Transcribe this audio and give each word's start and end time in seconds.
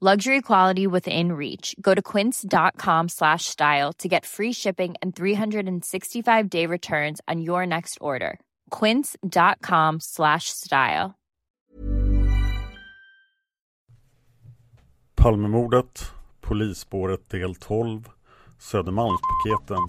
Luxury 0.00 0.42
quality 0.42 0.86
within 0.86 1.32
reach. 1.32 1.74
Go 1.80 1.92
to 1.92 2.00
quince.com 2.00 3.08
slash 3.08 3.46
style 3.46 3.92
to 3.94 4.06
get 4.06 4.24
free 4.24 4.52
shipping 4.52 4.94
and 5.02 5.16
365 5.16 6.48
day 6.48 6.66
returns 6.66 7.20
on 7.26 7.40
your 7.40 7.66
next 7.66 7.98
order. 8.00 8.38
Quince.com 8.70 9.98
slash 10.00 10.50
style. 10.50 11.16
Palmemordet, 15.16 16.12
Polisspåret 16.40 17.30
del 17.30 17.54
12, 17.54 18.04
Södermalmspaketen 18.58 19.88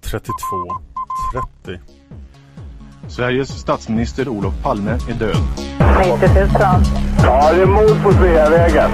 3230. 0.00 1.80
Sveriges 3.08 3.48
statsminister 3.48 4.28
Olof 4.28 4.54
Palme 4.62 4.90
är 4.90 5.14
död. 5.14 5.36
90 6.20 6.34
000. 6.34 6.48
Ja, 7.22 7.52
det 7.52 7.62
är 7.62 7.66
mord 7.66 8.02
på 8.02 8.12
Sveavägen. 8.12 8.90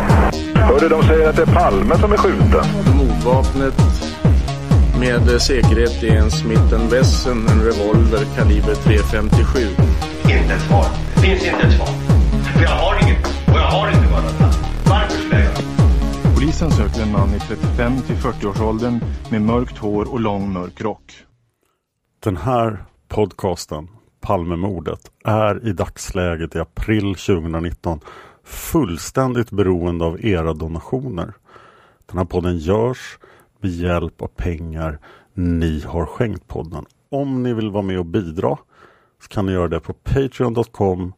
Hörde 0.54 0.88
de 0.88 1.02
säger 1.02 1.28
att 1.28 1.36
det 1.36 1.42
är 1.42 1.54
Palme 1.54 1.98
som 1.98 2.12
är 2.12 2.16
skjuten. 2.16 2.64
Mordvapnet 2.96 3.74
med 5.02 5.42
säkerhet 5.42 6.02
är 6.02 6.16
en 6.16 6.30
Smith 6.30 6.90
Wesson, 6.90 7.48
en 7.48 7.62
revolver 7.64 8.24
kaliber 8.36 8.74
.357. 8.74 9.58
Inte 10.22 10.54
ett 10.54 10.62
svar. 10.62 10.86
Det 11.14 11.20
finns 11.20 11.44
inte 11.44 11.66
ett 11.66 11.76
svar. 11.76 11.86
För 12.56 12.62
jag 12.62 12.70
har 12.70 13.02
inget. 13.02 13.26
Och 13.26 13.58
jag 13.58 13.70
har 13.70 13.88
inte 13.88 14.12
varit 14.12 14.24
Varför 14.88 15.18
skulle 15.18 15.34
jag 15.34 15.44
göra 15.44 16.34
Polisen 16.34 16.70
söker 16.70 17.02
en 17.02 17.12
man 17.12 17.34
i 17.34 17.40
35 17.40 18.00
till 18.06 18.16
40-årsåldern 18.16 19.00
med 19.30 19.42
mörkt 19.42 19.78
hår 19.78 20.12
och 20.12 20.20
lång 20.20 20.52
mörk 20.52 20.80
rock. 20.80 21.12
Den 22.24 22.36
här 22.36 22.84
podcasten, 23.08 23.88
Palmemordet, 24.20 25.00
är 25.24 25.68
i 25.68 25.72
dagsläget 25.72 26.56
i 26.56 26.58
april 26.58 27.14
2019 27.14 28.00
fullständigt 28.52 29.50
beroende 29.50 30.04
av 30.04 30.24
era 30.24 30.54
donationer. 30.54 31.34
Den 32.06 32.18
här 32.18 32.24
podden 32.24 32.58
görs 32.58 33.18
med 33.60 33.70
hjälp 33.70 34.22
av 34.22 34.26
pengar 34.26 34.98
ni 35.34 35.80
har 35.80 36.06
skänkt 36.06 36.48
podden. 36.48 36.84
Om 37.10 37.42
ni 37.42 37.52
vill 37.52 37.70
vara 37.70 37.82
med 37.82 37.98
och 37.98 38.06
bidra 38.06 38.58
så 39.22 39.28
kan 39.28 39.46
ni 39.46 39.52
göra 39.52 39.68
det 39.68 39.80
på 39.80 39.92
patreon.com 39.92 41.12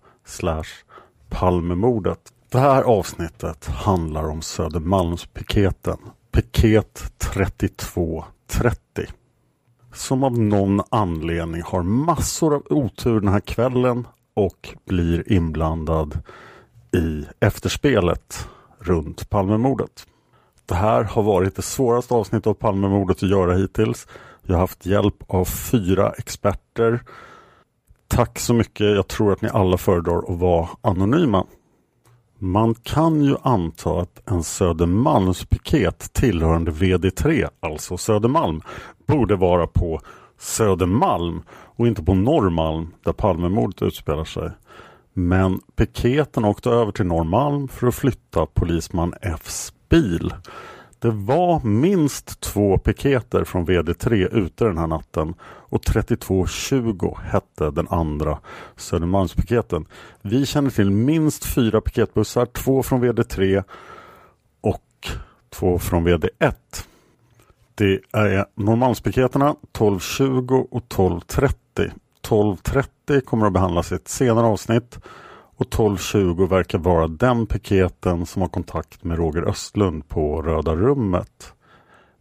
palmemordet. 1.29 2.21
Det 2.51 2.59
här 2.59 2.83
avsnittet 2.83 3.67
handlar 3.67 4.29
om 4.29 4.43
Södermalmspiketen. 4.43 5.99
Piket 6.33 7.13
3230 7.19 9.07
som 9.93 10.25
av 10.25 10.39
någon 10.39 10.81
anledning 10.91 11.63
har 11.63 11.83
massor 11.83 12.55
av 12.55 12.63
otur 12.71 13.21
den 13.21 13.33
här 13.33 13.41
kvällen 13.41 14.07
och 14.35 14.75
blir 14.87 15.33
inblandad 15.33 16.19
i 16.95 17.27
efterspelet 17.41 18.49
runt 18.79 19.31
Palmemordet. 19.31 20.07
Det 20.67 20.75
här 20.75 21.05
har 21.05 21.23
varit 21.23 21.57
det 21.57 21.63
svåraste 21.63 22.15
avsnittet 22.15 22.47
av 22.47 22.55
Palmemordet 22.55 23.17
att 23.17 23.31
göra 23.31 23.55
hittills. 23.55 24.07
Jag 24.43 24.55
har 24.55 24.61
haft 24.61 24.87
hjälp 24.87 25.15
av 25.27 25.45
fyra 25.45 26.11
experter. 26.11 27.01
Tack 28.09 28.39
så 28.39 28.55
mycket. 28.55 28.87
Jag 28.87 29.09
tror 29.09 29.33
att 29.33 29.43
ni 29.43 29.49
alla 29.49 29.77
föredrar 29.77 30.33
att 30.33 30.39
vara 30.39 30.69
anonyma. 30.81 31.47
Man 32.39 32.75
kan 32.75 33.23
ju 33.23 33.37
anta 33.43 34.01
att 34.01 34.31
en 34.31 34.43
Södermalmspiket 34.43 36.13
tillhörande 36.13 36.71
VD3, 36.71 37.49
alltså 37.61 37.97
Södermalm, 37.97 38.63
borde 39.07 39.37
vara 39.37 39.67
på 39.67 40.01
Södermalm 40.39 41.43
och 41.51 41.87
inte 41.87 42.03
på 42.03 42.15
Norrmalm 42.15 42.95
där 43.05 43.13
Palmemordet 43.13 43.83
utspelar 43.83 44.25
sig. 44.25 44.51
Men 45.15 45.61
piketen 45.77 46.45
åkte 46.45 46.71
över 46.71 46.93
till 46.93 47.07
Norrmalm 47.07 47.69
för 47.69 47.87
att 47.87 47.95
flytta 47.95 48.47
polisman 48.47 49.15
Fs 49.21 49.73
bil. 49.89 50.35
Det 50.99 51.11
var 51.11 51.61
minst 51.61 52.41
två 52.41 52.79
piketer 52.79 53.45
från 53.45 53.67
VD3 53.67 54.35
ute 54.37 54.65
den 54.65 54.79
här 54.79 54.87
natten 54.87 55.35
och 55.43 55.83
3220 55.83 57.17
hette 57.25 57.71
den 57.71 57.89
andra 57.91 58.39
Södermalmspiketen. 58.77 59.87
Vi 60.23 60.47
känner 60.47 60.71
till 60.71 60.91
minst 60.91 61.45
fyra 61.45 61.81
piketbussar, 61.81 62.47
två 62.47 62.83
från 62.83 63.05
VD3 63.05 63.65
och 64.61 65.09
två 65.51 65.79
från 65.79 66.09
VD1. 66.09 66.55
Det 67.75 68.01
är 68.13 68.47
Norrmalmspiketerna 68.55 69.51
1220 69.51 70.67
och 70.71 70.83
1230. 70.83 71.93
1230 72.25 73.21
kommer 73.21 73.47
att 73.47 73.53
behandlas 73.53 73.93
i 73.93 73.95
ett 73.95 74.09
senare 74.09 74.47
avsnitt 74.47 74.99
och 75.57 75.67
1220 75.67 76.47
verkar 76.47 76.79
vara 76.79 77.09
den 77.09 77.47
piketen 77.47 78.27
som 78.27 78.43
har 78.43 78.49
kontakt 78.49 79.05
med 79.05 79.19
Roger 79.19 79.49
Östlund 79.49 80.09
på 80.09 80.43
Röda 80.43 80.75
rummet. 80.75 81.53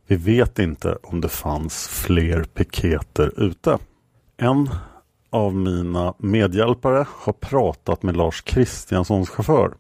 Vi 0.08 0.16
vet 0.16 0.60
inte 0.60 0.98
om 1.04 1.22
det 1.22 1.30
fanns 1.30 1.88
fler 1.88 2.44
piketer 2.44 3.40
ute. 3.40 3.78
En 4.38 4.70
av 5.30 5.56
mina 5.56 6.14
medhjälpare 6.18 7.06
har 7.10 7.34
pratat 7.34 8.04
med 8.04 8.18
Lars 8.18 8.42
Kristianssons 8.42 9.30
chaufför. 9.30 9.74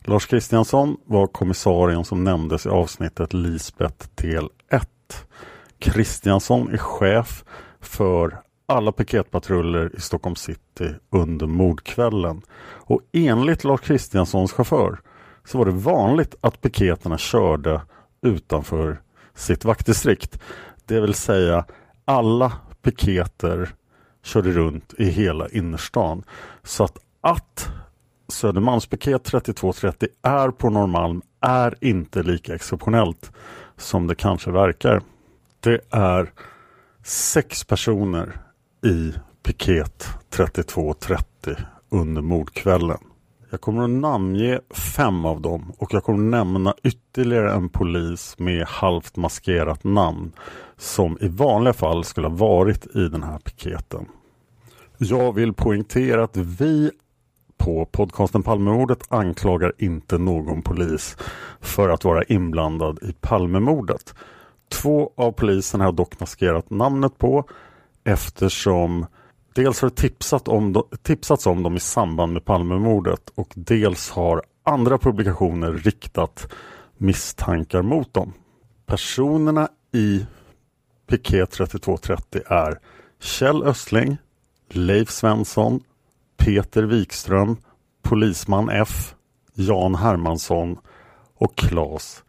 Lars 0.00 0.26
Kristiansson 0.26 0.96
var 1.04 1.26
kommissarien 1.26 2.04
som 2.04 2.24
nämndes 2.24 2.66
i 2.66 2.68
avsnittet 2.68 3.32
Lisbeth 3.32 4.06
del 4.14 4.48
1. 4.70 4.88
Kristiansson 5.78 6.72
är 6.72 6.78
chef 6.78 7.44
för 7.80 8.45
alla 8.66 8.92
piketpatruller 8.92 9.96
i 9.96 10.00
Stockholm 10.00 10.36
city 10.36 10.94
under 11.10 11.46
mordkvällen. 11.46 12.42
Och 12.60 13.00
enligt 13.12 13.64
Lars 13.64 13.80
Kristianssons 13.80 14.52
chaufför 14.52 15.00
så 15.44 15.58
var 15.58 15.64
det 15.64 15.72
vanligt 15.72 16.34
att 16.40 16.60
piketerna 16.60 17.18
körde 17.18 17.80
utanför 18.22 19.00
sitt 19.34 19.64
vaktdistrikt. 19.64 20.38
Det 20.84 21.00
vill 21.00 21.14
säga 21.14 21.64
alla 22.04 22.52
piketer 22.82 23.70
körde 24.22 24.52
runt 24.52 24.94
i 24.98 25.04
hela 25.04 25.48
innerstan. 25.48 26.22
Så 26.62 26.84
att, 26.84 26.98
att 27.20 27.68
Södermalmspiket 28.28 29.24
3230 29.24 30.08
är 30.22 30.48
på 30.48 30.70
Norrmalm 30.70 31.22
är 31.40 31.74
inte 31.80 32.22
lika 32.22 32.54
exceptionellt 32.54 33.32
som 33.76 34.06
det 34.06 34.14
kanske 34.14 34.50
verkar. 34.50 35.02
Det 35.60 35.80
är 35.90 36.32
sex 37.04 37.64
personer 37.64 38.45
i 38.86 39.14
piket 39.42 40.08
3230 40.30 41.56
under 41.88 42.22
mordkvällen. 42.22 42.98
Jag 43.50 43.60
kommer 43.60 43.82
att 43.82 43.90
namnge 43.90 44.60
fem 44.70 45.24
av 45.24 45.40
dem 45.40 45.72
och 45.78 45.94
jag 45.94 46.04
kommer 46.04 46.18
att 46.18 46.30
nämna 46.30 46.74
ytterligare 46.82 47.52
en 47.52 47.68
polis 47.68 48.38
med 48.38 48.66
halvt 48.66 49.16
maskerat 49.16 49.84
namn 49.84 50.32
som 50.76 51.18
i 51.20 51.28
vanliga 51.28 51.72
fall 51.72 52.04
skulle 52.04 52.28
ha 52.28 52.34
varit 52.34 52.96
i 52.96 53.08
den 53.08 53.22
här 53.22 53.38
piketen. 53.38 54.06
Jag 54.98 55.32
vill 55.32 55.52
poängtera 55.52 56.24
att 56.24 56.36
vi 56.36 56.90
på 57.58 57.84
podcasten 57.84 58.42
Palmemordet 58.42 59.04
anklagar 59.08 59.72
inte 59.78 60.18
någon 60.18 60.62
polis 60.62 61.16
för 61.60 61.88
att 61.88 62.04
vara 62.04 62.22
inblandad 62.22 62.98
i 63.02 63.12
Palmemordet. 63.12 64.14
Två 64.68 65.12
av 65.16 65.32
poliserna 65.32 65.84
har 65.84 65.92
dock 65.92 66.20
maskerat 66.20 66.70
namnet 66.70 67.18
på 67.18 67.44
eftersom 68.06 69.06
dels 69.54 69.80
har 69.80 69.88
det 69.88 69.96
tipsat 69.96 70.48
om, 70.48 70.82
tipsats 71.02 71.46
om 71.46 71.62
dem 71.62 71.76
i 71.76 71.80
samband 71.80 72.32
med 72.32 72.44
Palmemordet 72.44 73.32
och 73.34 73.52
dels 73.54 74.10
har 74.10 74.42
andra 74.62 74.98
publikationer 74.98 75.72
riktat 75.72 76.52
misstankar 76.96 77.82
mot 77.82 78.14
dem. 78.14 78.32
Personerna 78.86 79.68
i 79.92 80.26
piket 81.06 81.50
3230 81.50 82.42
är 82.46 82.78
Kjell 83.20 83.62
Östling, 83.62 84.16
Leif 84.68 85.10
Svensson, 85.10 85.80
Peter 86.36 86.82
Wikström, 86.82 87.56
Polisman 88.02 88.70
F, 88.70 89.14
Jan 89.54 89.94
Hermansson 89.94 90.78
och 91.34 91.56
Claes 91.56 92.22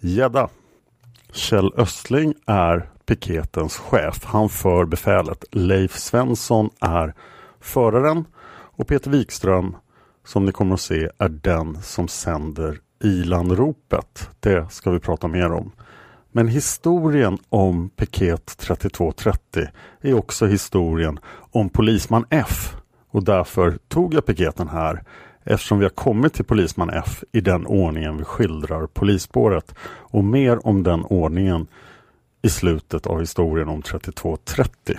Gedda. 0.00 0.48
Kjell 1.32 1.72
Östling 1.76 2.34
är 2.46 2.93
piketens 3.06 3.76
chef. 3.76 4.24
Han 4.24 4.48
för 4.48 4.84
befälet. 4.84 5.44
Leif 5.50 5.96
Svensson 5.96 6.70
är 6.80 7.14
föraren 7.60 8.24
och 8.76 8.88
Peter 8.88 9.10
Wikström 9.10 9.76
som 10.24 10.44
ni 10.44 10.52
kommer 10.52 10.74
att 10.74 10.80
se 10.80 11.08
är 11.18 11.28
den 11.28 11.82
som 11.82 12.08
sänder 12.08 12.78
ilandropet. 13.04 14.30
Det 14.40 14.72
ska 14.72 14.90
vi 14.90 14.98
prata 14.98 15.28
mer 15.28 15.52
om. 15.52 15.72
Men 16.32 16.48
historien 16.48 17.38
om 17.48 17.88
piket 17.88 18.56
3230 18.58 19.66
är 20.00 20.14
också 20.14 20.46
historien 20.46 21.18
om 21.50 21.68
polisman 21.68 22.24
F 22.30 22.76
och 23.10 23.24
därför 23.24 23.78
tog 23.88 24.14
jag 24.14 24.26
piketen 24.26 24.68
här 24.68 25.02
eftersom 25.44 25.78
vi 25.78 25.84
har 25.84 25.90
kommit 25.90 26.34
till 26.34 26.44
polisman 26.44 26.90
F 26.90 27.24
i 27.32 27.40
den 27.40 27.66
ordningen 27.66 28.16
vi 28.16 28.24
skildrar 28.24 28.86
polisspåret 28.86 29.74
och 29.88 30.24
mer 30.24 30.66
om 30.66 30.82
den 30.82 31.04
ordningen 31.04 31.66
i 32.44 32.48
slutet 32.48 33.06
av 33.06 33.20
historien 33.20 33.68
om 33.68 33.82
3230. 33.82 34.96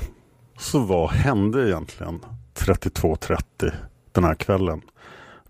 Så 0.58 0.80
vad 0.80 1.10
hände 1.10 1.68
egentligen 1.70 2.20
3230 2.54 3.72
den 4.12 4.24
här 4.24 4.36
kvällen? 4.36 4.82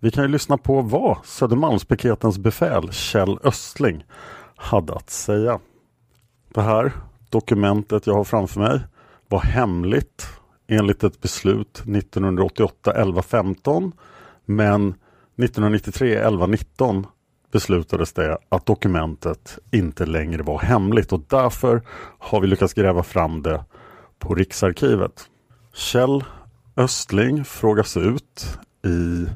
Vi 0.00 0.10
kan 0.10 0.24
ju 0.24 0.28
lyssna 0.28 0.58
på 0.58 0.80
vad 0.80 1.18
Södermalmspiketens 1.24 2.38
befäl 2.38 2.92
Kjell 2.92 3.38
Östling 3.44 4.04
hade 4.56 4.94
att 4.94 5.10
säga. 5.10 5.60
Det 6.54 6.62
här 6.62 6.92
dokumentet 7.30 8.06
jag 8.06 8.14
har 8.14 8.24
framför 8.24 8.60
mig 8.60 8.80
var 9.28 9.40
hemligt 9.40 10.26
enligt 10.66 11.04
ett 11.04 11.20
beslut 11.20 11.78
1988 11.78 12.90
1115 12.90 13.92
men 14.44 14.88
1993 14.88 16.14
1119 16.14 17.06
beslutades 17.56 18.12
det 18.12 18.38
att 18.48 18.66
dokumentet 18.66 19.58
inte 19.72 20.06
längre 20.06 20.42
var 20.42 20.58
hemligt 20.58 21.12
och 21.12 21.20
därför 21.28 21.82
har 22.18 22.40
vi 22.40 22.46
lyckats 22.46 22.74
gräva 22.74 23.02
fram 23.02 23.42
det 23.42 23.64
på 24.18 24.34
Riksarkivet. 24.34 25.24
Kjell 25.74 26.24
Östling 26.76 27.44
frågas 27.44 27.96
ut 27.96 28.58
i, 28.86 29.26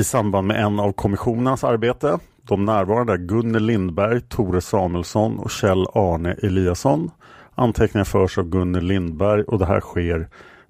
i 0.00 0.04
samband 0.04 0.46
med 0.46 0.64
en 0.64 0.80
av 0.80 0.92
kommissionens 0.92 1.64
arbete. 1.64 2.18
De 2.42 2.64
närvarande 2.64 3.12
är 3.12 3.16
Gunnel 3.16 3.62
Lindberg, 3.62 4.20
Tore 4.20 4.60
Samuelsson 4.60 5.38
och 5.38 5.50
Kjell 5.50 5.86
Arne 5.94 6.32
Eliasson. 6.32 7.10
Anteckningar 7.54 8.04
förs 8.04 8.38
av 8.38 8.44
Gunnel 8.44 8.84
Lindberg 8.84 9.42
och 9.42 9.58
det 9.58 9.66
här 9.66 9.80
sker 9.80 10.28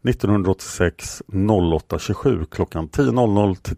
1986 0.08 1.22
08.27 1.28 2.46
klockan 2.50 2.88
10.00 2.88 3.54
till 3.64 3.76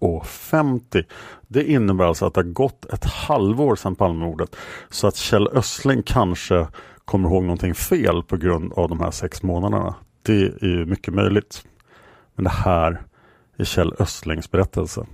10.50. 0.00 1.04
Det 1.48 1.64
innebär 1.64 2.04
alltså 2.04 2.26
att 2.26 2.34
det 2.34 2.40
har 2.40 2.48
gått 2.48 2.84
ett 2.84 3.04
halvår 3.04 3.76
sedan 3.76 3.94
Palmemordet 3.94 4.56
så 4.90 5.06
att 5.06 5.16
Kjell 5.16 5.48
Östling 5.48 6.02
kanske 6.02 6.66
kommer 7.04 7.28
ihåg 7.28 7.42
någonting 7.42 7.74
fel 7.74 8.22
på 8.22 8.36
grund 8.36 8.72
av 8.72 8.88
de 8.88 9.00
här 9.00 9.10
sex 9.10 9.42
månaderna. 9.42 9.94
Det 10.22 10.42
är 10.62 10.66
ju 10.66 10.86
mycket 10.86 11.14
möjligt. 11.14 11.64
Men 12.34 12.44
det 12.44 12.50
här 12.50 13.02
är 13.56 13.64
Kjell 13.64 13.94
Östlings 13.98 14.50
berättelse. 14.50 15.06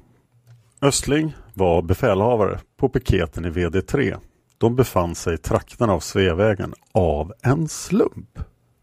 Östling 0.82 1.34
var 1.54 1.82
befälhavare 1.82 2.60
på 2.76 2.88
piketen 2.88 3.44
i 3.44 3.50
VD3. 3.50 4.16
De 4.58 4.76
befann 4.76 5.14
sig 5.14 5.34
i 5.34 5.38
trakterna 5.38 5.92
av 5.92 6.00
Sveavägen 6.00 6.74
av 6.92 7.32
en 7.42 7.68
slump 7.68 8.38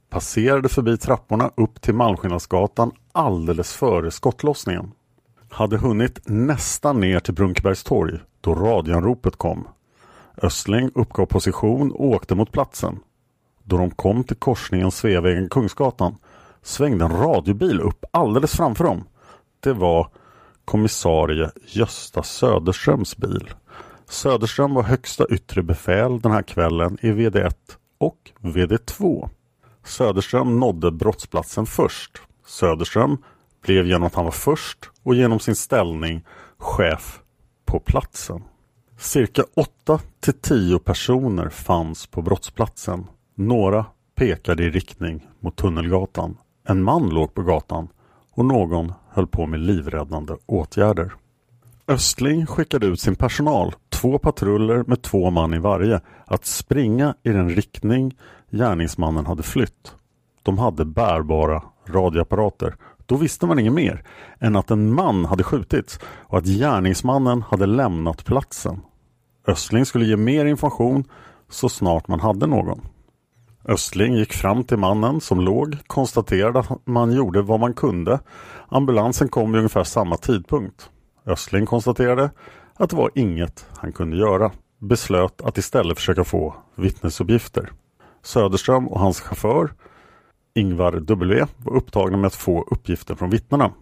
passerade 0.10 0.70
förbi 0.70 0.98
trapporna 0.98 1.52
upp 1.58 1.82
till 1.82 1.94
Malmskillnadsgatan 1.94 2.92
alldeles 3.12 3.74
före 3.74 4.12
skottlossningen. 4.12 4.92
Hade 5.54 5.78
hunnit 5.78 6.20
nästan 6.26 7.00
ner 7.00 7.20
till 7.20 7.34
Brunkebergs 7.34 7.84
torg 7.84 8.20
då 8.42 8.56
radioanropet 8.56 9.36
kom. 9.36 9.68
Östling 10.42 10.92
uppgav 10.96 11.26
position 11.26 11.92
och 11.92 12.06
åkte 12.06 12.36
mot 12.36 12.52
platsen. 12.52 13.00
Då 13.64 13.78
de 13.78 13.92
kom 13.92 14.24
till 14.24 14.36
korsningen 14.36 14.92
Sveavägen-Kungsgatan 14.92 16.16
svängde 16.62 17.06
en 17.06 17.12
radiobil 17.12 17.82
upp 17.82 18.06
alldeles 18.12 18.56
framför 18.56 18.84
dem. 18.84 19.04
Det 19.60 19.74
var 19.74 20.10
kommissarie 20.66 21.52
Gösta 21.66 22.24
Söderströms 22.24 23.18
bil. 23.18 23.50
Söderström 24.10 24.74
var 24.74 24.84
högsta 24.84 25.26
yttre 25.30 25.64
befäl 25.64 26.20
den 26.20 26.32
här 26.32 26.44
kvällen 26.44 26.98
i 27.02 27.12
VD1 27.12 27.56
och 27.98 28.32
VD2. 28.42 29.30
Söderström 29.86 30.60
nådde 30.60 30.92
brottsplatsen 30.92 31.66
först. 31.66 32.22
Söderström 32.46 33.18
blev 33.62 33.88
genom 33.88 34.04
att 34.04 34.16
han 34.16 34.26
var 34.26 34.32
först 34.32 34.90
och 35.04 35.16
genom 35.16 35.40
sin 35.40 35.56
ställning 35.56 36.26
chef 36.58 37.20
på 37.66 37.80
platsen. 37.80 38.44
Cirka 38.98 39.44
8 39.56 40.00
till 40.20 40.34
10 40.34 40.80
personer 40.80 41.50
fanns 41.50 42.08
på 42.08 42.22
brottsplatsen. 42.22 43.08
Några 43.36 43.86
pekade 44.16 44.64
i 44.64 44.70
riktning 44.70 45.28
mot 45.40 45.56
Tunnelgatan. 45.56 46.38
En 46.68 46.84
man 46.84 47.10
låg 47.10 47.34
på 47.34 47.42
gatan 47.42 47.88
och 48.32 48.46
någon 48.46 48.94
höll 49.10 49.28
på 49.28 49.46
med 49.46 49.60
livräddande 49.60 50.34
åtgärder. 50.46 51.14
Östling 51.88 52.46
skickade 52.46 52.88
ut 52.88 53.00
sin 53.00 53.16
personal, 53.16 53.74
två 53.90 54.18
patruller 54.18 54.84
med 54.88 55.02
två 55.02 55.30
man 55.30 55.54
i 55.54 55.60
varje, 55.60 56.02
att 56.26 56.46
springa 56.46 57.16
i 57.24 57.30
den 57.30 57.50
riktning 57.50 58.18
gärningsmannen 58.52 59.26
hade 59.26 59.44
flytt. 59.44 59.96
De 60.44 60.58
hade 60.58 60.86
bärbara 60.86 61.64
radioapparater. 61.88 62.76
Då 63.06 63.16
visste 63.16 63.46
man 63.46 63.60
inget 63.60 63.74
mer 63.74 64.04
än 64.40 64.56
att 64.56 64.72
en 64.72 64.94
man 64.94 65.26
hade 65.26 65.44
skjutits 65.44 66.00
och 66.06 66.38
att 66.38 66.46
gärningsmannen 66.46 67.42
hade 67.42 67.66
lämnat 67.66 68.26
platsen. 68.26 68.82
Östling 69.48 69.86
skulle 69.86 70.06
ge 70.06 70.18
mer 70.18 70.46
information 70.46 71.04
så 71.50 71.70
snart 71.70 72.08
man 72.08 72.20
hade 72.20 72.48
någon. 72.48 72.82
Östling 73.66 74.16
gick 74.16 74.34
fram 74.34 74.64
till 74.64 74.78
mannen 74.78 75.22
som 75.22 75.42
låg, 75.42 75.78
konstaterade 75.88 76.60
att 76.60 76.88
man 76.88 77.12
gjorde 77.12 77.42
vad 77.42 77.60
man 77.60 77.74
kunde. 77.74 78.20
Ambulansen 78.70 79.30
kom 79.30 79.52
vid 79.52 79.60
ungefär 79.60 79.84
samma 79.84 80.18
tidpunkt. 80.18 80.90
Östling 81.26 81.66
konstaterade 81.66 82.30
att 82.76 82.90
det 82.90 82.96
var 82.96 83.12
inget 83.16 83.66
han 83.78 83.92
kunde 83.92 84.18
göra. 84.18 84.52
Beslöt 84.80 85.42
att 85.42 85.58
istället 85.58 85.98
försöka 85.98 86.24
få 86.24 86.56
vittnesuppgifter. 86.76 87.72
Söderström 88.24 88.88
och 88.88 89.00
hans 89.00 89.22
chaufför 89.22 89.72
Ingvar 90.54 91.00
W 91.00 91.46
var 91.58 91.76
upptagna 91.76 92.18
med 92.18 92.28
att 92.28 92.36
få 92.36 92.62
uppgifter 92.72 93.16
från 93.16 93.30
vittnena. 93.30 93.74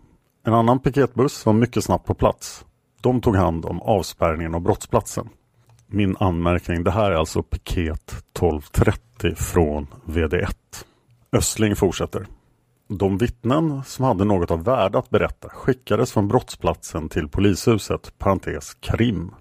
En 0.45 0.53
annan 0.53 0.79
piketbuss 0.79 1.45
var 1.45 1.53
mycket 1.53 1.83
snabbt 1.83 2.05
på 2.05 2.13
plats. 2.13 2.65
De 3.01 3.21
tog 3.21 3.35
hand 3.35 3.65
om 3.65 3.81
avspärrningen 3.81 4.55
av 4.55 4.61
brottsplatsen. 4.61 5.29
Min 5.87 6.15
anmärkning, 6.19 6.83
det 6.83 6.91
här 6.91 7.11
är 7.11 7.15
alltså 7.15 7.43
piket 7.43 8.11
1230 8.11 9.35
från 9.35 9.87
VD1. 10.05 10.55
Östling 11.31 11.75
fortsätter. 11.75 12.27
De 12.87 13.17
vittnen 13.17 13.83
som 13.83 14.05
hade 14.05 14.25
något 14.25 14.51
av 14.51 14.63
värde 14.63 14.97
att 14.97 15.09
berätta 15.09 15.49
skickades 15.49 16.11
från 16.11 16.27
brottsplatsen 16.27 17.09
till 17.09 17.27
polishuset, 17.27 18.13
parentes 18.17 18.73
Krim. 18.73 19.31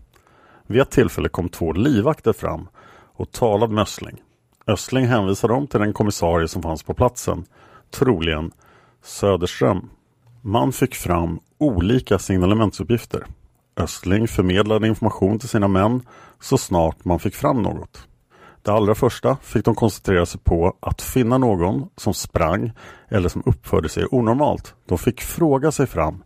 Vid 0.66 0.80
ett 0.80 0.90
tillfälle 0.90 1.28
kom 1.28 1.48
två 1.48 1.72
livvakter 1.72 2.32
fram 2.32 2.68
och 3.14 3.32
talade 3.32 3.74
med 3.74 3.82
Östling. 3.82 4.22
Östling 4.68 5.06
hänvisade 5.06 5.52
dem 5.54 5.66
till 5.66 5.80
den 5.80 5.92
kommissarie 5.92 6.48
som 6.48 6.62
fanns 6.62 6.82
på 6.82 6.94
platsen, 6.94 7.44
troligen 7.90 8.50
Söderström. 9.02 9.90
Man 10.42 10.72
fick 10.72 10.94
fram 10.94 11.40
olika 11.58 12.18
signalementsuppgifter. 12.18 13.26
Östling 13.76 14.28
förmedlade 14.28 14.88
information 14.88 15.38
till 15.38 15.48
sina 15.48 15.68
män 15.68 16.02
så 16.40 16.58
snart 16.58 17.04
man 17.04 17.18
fick 17.18 17.34
fram 17.34 17.62
något. 17.62 18.08
Det 18.62 18.70
allra 18.70 18.94
första 18.94 19.36
fick 19.42 19.64
de 19.64 19.74
koncentrera 19.74 20.26
sig 20.26 20.40
på 20.40 20.76
att 20.80 21.02
finna 21.02 21.38
någon 21.38 21.88
som 21.96 22.14
sprang 22.14 22.72
eller 23.08 23.28
som 23.28 23.42
uppförde 23.46 23.88
sig 23.88 24.06
onormalt. 24.10 24.74
De 24.86 24.98
fick 24.98 25.20
fråga 25.20 25.72
sig 25.72 25.86
fram 25.86 26.24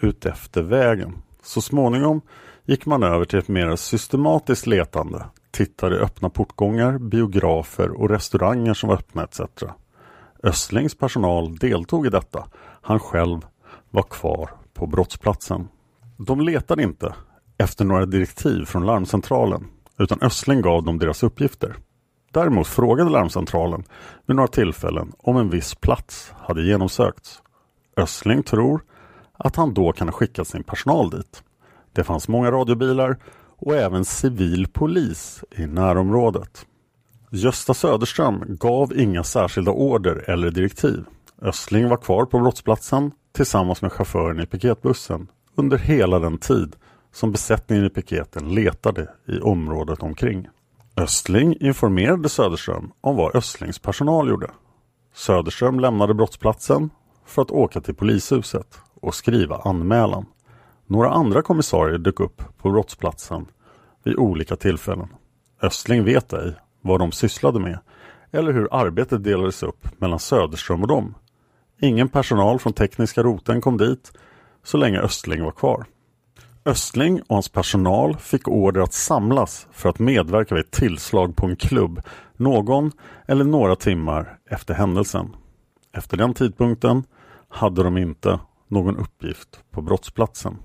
utefter 0.00 0.62
vägen. 0.62 1.12
Så 1.42 1.60
småningom 1.60 2.20
gick 2.70 2.86
man 2.86 3.02
över 3.02 3.24
till 3.24 3.38
ett 3.38 3.48
mer 3.48 3.76
systematiskt 3.76 4.66
letande, 4.66 5.24
tittade 5.50 5.96
i 5.96 5.98
öppna 5.98 6.30
portgångar, 6.30 6.98
biografer 6.98 7.90
och 7.90 8.10
restauranger 8.10 8.74
som 8.74 8.88
var 8.88 8.96
öppna 8.96 9.24
etc. 9.24 9.40
Östlings 10.42 10.94
personal 10.94 11.56
deltog 11.56 12.06
i 12.06 12.10
detta. 12.10 12.46
Han 12.82 12.98
själv 13.00 13.46
var 13.90 14.02
kvar 14.02 14.50
på 14.74 14.86
brottsplatsen. 14.86 15.68
De 16.16 16.40
letade 16.40 16.82
inte 16.82 17.14
efter 17.58 17.84
några 17.84 18.06
direktiv 18.06 18.64
från 18.64 18.86
larmcentralen 18.86 19.66
utan 19.98 20.22
Östling 20.22 20.62
gav 20.62 20.84
dem 20.84 20.98
deras 20.98 21.22
uppgifter. 21.22 21.76
Däremot 22.32 22.66
frågade 22.66 23.10
larmcentralen 23.10 23.84
vid 24.26 24.36
några 24.36 24.48
tillfällen 24.48 25.12
om 25.18 25.36
en 25.36 25.50
viss 25.50 25.74
plats 25.74 26.32
hade 26.38 26.62
genomsökts. 26.62 27.42
Östling 27.96 28.42
tror 28.42 28.82
att 29.32 29.56
han 29.56 29.74
då 29.74 29.92
kan 29.92 30.08
ha 30.08 30.12
skickat 30.12 30.48
sin 30.48 30.62
personal 30.62 31.10
dit. 31.10 31.42
Det 31.92 32.04
fanns 32.04 32.28
många 32.28 32.50
radiobilar 32.50 33.18
och 33.56 33.76
även 33.76 34.04
civil 34.04 34.68
polis 34.68 35.44
i 35.56 35.66
närområdet. 35.66 36.66
Gösta 37.30 37.74
Söderström 37.74 38.44
gav 38.48 38.98
inga 38.98 39.24
särskilda 39.24 39.70
order 39.70 40.30
eller 40.30 40.50
direktiv. 40.50 41.04
Östling 41.42 41.88
var 41.88 41.96
kvar 41.96 42.24
på 42.24 42.38
brottsplatsen 42.38 43.10
tillsammans 43.32 43.82
med 43.82 43.92
chauffören 43.92 44.40
i 44.40 44.46
piketbussen 44.46 45.28
under 45.54 45.78
hela 45.78 46.18
den 46.18 46.38
tid 46.38 46.76
som 47.12 47.32
besättningen 47.32 47.84
i 47.84 47.90
piketen 47.90 48.54
letade 48.54 49.08
i 49.28 49.40
området 49.40 50.02
omkring. 50.02 50.48
Östling 50.96 51.56
informerade 51.60 52.28
Söderström 52.28 52.92
om 53.00 53.16
vad 53.16 53.36
Östlings 53.36 53.78
personal 53.78 54.28
gjorde. 54.28 54.50
Söderström 55.14 55.80
lämnade 55.80 56.14
brottsplatsen 56.14 56.90
för 57.26 57.42
att 57.42 57.50
åka 57.50 57.80
till 57.80 57.94
polishuset 57.94 58.78
och 59.00 59.14
skriva 59.14 59.56
anmälan. 59.56 60.26
Några 60.90 61.10
andra 61.10 61.42
kommissarier 61.42 61.98
dök 61.98 62.20
upp 62.20 62.42
på 62.58 62.70
brottsplatsen 62.70 63.46
vid 64.04 64.16
olika 64.16 64.56
tillfällen. 64.56 65.08
Östling 65.62 66.04
vet 66.04 66.32
ej 66.32 66.54
vad 66.80 67.00
de 67.00 67.12
sysslade 67.12 67.60
med 67.60 67.78
eller 68.30 68.52
hur 68.52 68.68
arbetet 68.70 69.24
delades 69.24 69.62
upp 69.62 70.00
mellan 70.00 70.18
Söderström 70.18 70.82
och 70.82 70.88
dem. 70.88 71.14
Ingen 71.80 72.08
personal 72.08 72.58
från 72.58 72.72
tekniska 72.72 73.22
roten 73.22 73.60
kom 73.60 73.76
dit 73.76 74.12
så 74.64 74.76
länge 74.76 75.00
Östling 75.00 75.44
var 75.44 75.50
kvar. 75.50 75.84
Östling 76.64 77.20
och 77.20 77.34
hans 77.36 77.48
personal 77.48 78.16
fick 78.16 78.48
order 78.48 78.80
att 78.80 78.92
samlas 78.92 79.66
för 79.72 79.88
att 79.88 79.98
medverka 79.98 80.54
vid 80.54 80.64
ett 80.64 80.72
tillslag 80.72 81.36
på 81.36 81.46
en 81.46 81.56
klubb 81.56 82.02
någon 82.36 82.92
eller 83.26 83.44
några 83.44 83.76
timmar 83.76 84.38
efter 84.50 84.74
händelsen. 84.74 85.36
Efter 85.92 86.16
den 86.16 86.34
tidpunkten 86.34 87.04
hade 87.48 87.82
de 87.82 87.98
inte 87.98 88.40
någon 88.68 88.96
uppgift 88.96 89.60
på 89.70 89.82
brottsplatsen. 89.82 90.56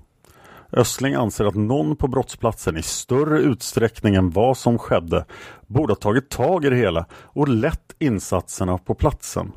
Östling 0.72 1.14
anser 1.14 1.44
att 1.44 1.54
någon 1.54 1.96
på 1.96 2.08
brottsplatsen 2.08 2.76
i 2.76 2.82
större 2.82 3.40
utsträckning 3.40 4.14
än 4.14 4.30
vad 4.30 4.56
som 4.56 4.78
skedde 4.78 5.24
borde 5.66 5.90
ha 5.90 5.96
tagit 5.96 6.30
tag 6.30 6.64
i 6.64 6.70
det 6.70 6.76
hela 6.76 7.06
och 7.12 7.48
lett 7.48 7.94
insatserna 7.98 8.78
på 8.78 8.94
platsen. 8.94 9.52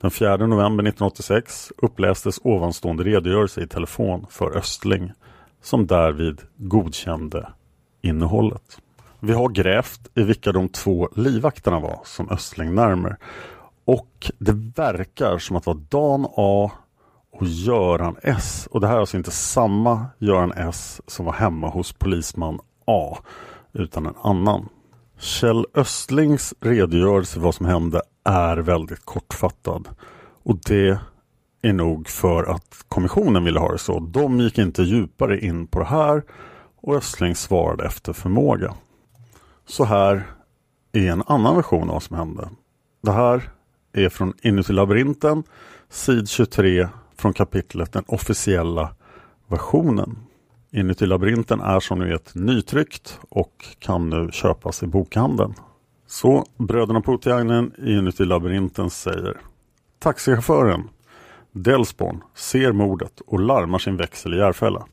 Den 0.00 0.10
4 0.10 0.36
november 0.36 0.84
1986 0.84 1.72
upplästes 1.76 2.40
ovanstående 2.42 3.04
redogörelse 3.04 3.62
i 3.62 3.66
telefon 3.66 4.26
för 4.30 4.56
Östling 4.56 5.12
som 5.62 5.86
därvid 5.86 6.40
godkände 6.56 7.48
innehållet. 8.02 8.78
Vi 9.20 9.32
har 9.32 9.48
grävt 9.48 10.00
i 10.14 10.22
vilka 10.22 10.52
de 10.52 10.68
två 10.68 11.08
livvakterna 11.16 11.80
var 11.80 12.00
som 12.04 12.30
Östling 12.30 12.74
närmer 12.74 13.16
och 13.84 14.30
det 14.38 14.52
verkar 14.76 15.38
som 15.38 15.56
att 15.56 15.64
det 15.64 15.70
var 15.70 15.80
Dan 15.88 16.26
A 16.36 16.70
och 17.34 17.46
Göran 17.46 18.16
S. 18.22 18.68
Och 18.70 18.80
det 18.80 18.86
här 18.86 18.94
är 18.94 19.00
alltså 19.00 19.16
inte 19.16 19.30
samma 19.30 20.06
Göran 20.18 20.52
S 20.52 21.00
som 21.06 21.26
var 21.26 21.32
hemma 21.32 21.68
hos 21.68 21.92
polisman 21.92 22.58
A 22.84 23.18
utan 23.72 24.06
en 24.06 24.14
annan. 24.22 24.68
Kjell 25.18 25.66
Östlings 25.74 26.54
redogörelse 26.60 27.34
för 27.34 27.40
vad 27.40 27.54
som 27.54 27.66
hände 27.66 28.02
är 28.24 28.56
väldigt 28.56 29.04
kortfattad. 29.04 29.88
Och 30.42 30.56
det 30.66 30.98
är 31.62 31.72
nog 31.72 32.08
för 32.08 32.44
att 32.44 32.84
kommissionen 32.88 33.44
ville 33.44 33.60
ha 33.60 33.72
det 33.72 33.78
så. 33.78 34.00
De 34.00 34.40
gick 34.40 34.58
inte 34.58 34.82
djupare 34.82 35.40
in 35.40 35.66
på 35.66 35.78
det 35.78 35.84
här 35.84 36.22
och 36.76 36.96
Östling 36.96 37.34
svarade 37.34 37.86
efter 37.86 38.12
förmåga. 38.12 38.74
Så 39.66 39.84
här 39.84 40.26
är 40.92 41.10
en 41.10 41.22
annan 41.26 41.56
version 41.56 41.88
av 41.88 41.94
vad 41.94 42.02
som 42.02 42.16
hände. 42.16 42.48
Det 43.02 43.12
här 43.12 43.50
är 43.92 44.08
från 44.08 44.32
Inuti 44.42 44.72
labyrinten, 44.72 45.42
sid 45.88 46.28
23 46.28 46.88
från 47.16 47.32
kapitlet 47.32 47.92
Den 47.92 48.04
officiella 48.06 48.94
versionen. 49.48 50.16
Inuti 50.70 51.06
labyrinten 51.06 51.60
är 51.60 51.80
som 51.80 51.98
ni 51.98 52.04
vet 52.04 52.34
nytryckt 52.34 53.18
och 53.28 53.66
kan 53.78 54.10
nu 54.10 54.28
köpas 54.32 54.82
i 54.82 54.86
bokhandeln. 54.86 55.54
Så 56.06 56.44
bröderna 56.58 57.00
Putiainen 57.00 57.72
Inuti 57.78 58.24
labyrinten 58.24 58.90
säger 58.90 59.36
Taxichauffören 59.98 60.88
Delsborn 61.52 62.22
ser 62.34 62.72
mordet 62.72 63.20
och 63.26 63.40
larmar 63.40 63.78
sin 63.78 63.96
växel 63.96 64.34
i 64.34 64.36
Järfälla. 64.36 64.86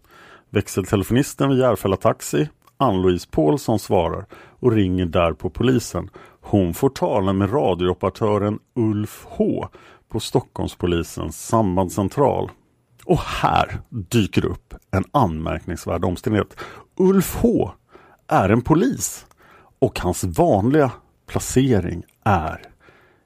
Växeltelefonisten 0.50 1.50
vid 1.50 1.60
Järfälla 1.60 1.96
Taxi, 1.96 2.50
Ann-Louise 2.78 3.28
Paulsson 3.32 3.80
svarar 3.80 4.25
och 4.34 4.72
ringer 4.72 5.06
där 5.06 5.34
på 5.34 5.50
polisen. 5.50 6.10
Hon 6.42 6.74
får 6.74 6.90
tala 6.90 7.34
med 7.34 7.54
radiooperatören 7.54 8.60
Ulf 8.75 9.25
H 9.30 9.68
på 10.12 10.20
Stockholmspolisens 10.20 11.48
sambandscentral. 11.48 12.51
Och 13.06 13.20
här 13.20 13.82
dyker 13.89 14.46
upp 14.46 14.74
en 14.91 15.06
anmärkningsvärd 15.12 16.06
omständighet. 16.06 16.60
Ulf 16.96 17.36
H 17.41 17.72
är 18.27 18.50
en 18.50 18.62
polis 18.62 19.25
och 19.80 20.00
hans 20.00 20.24
vanliga 20.24 20.91
placering 21.27 22.03
är 22.24 22.62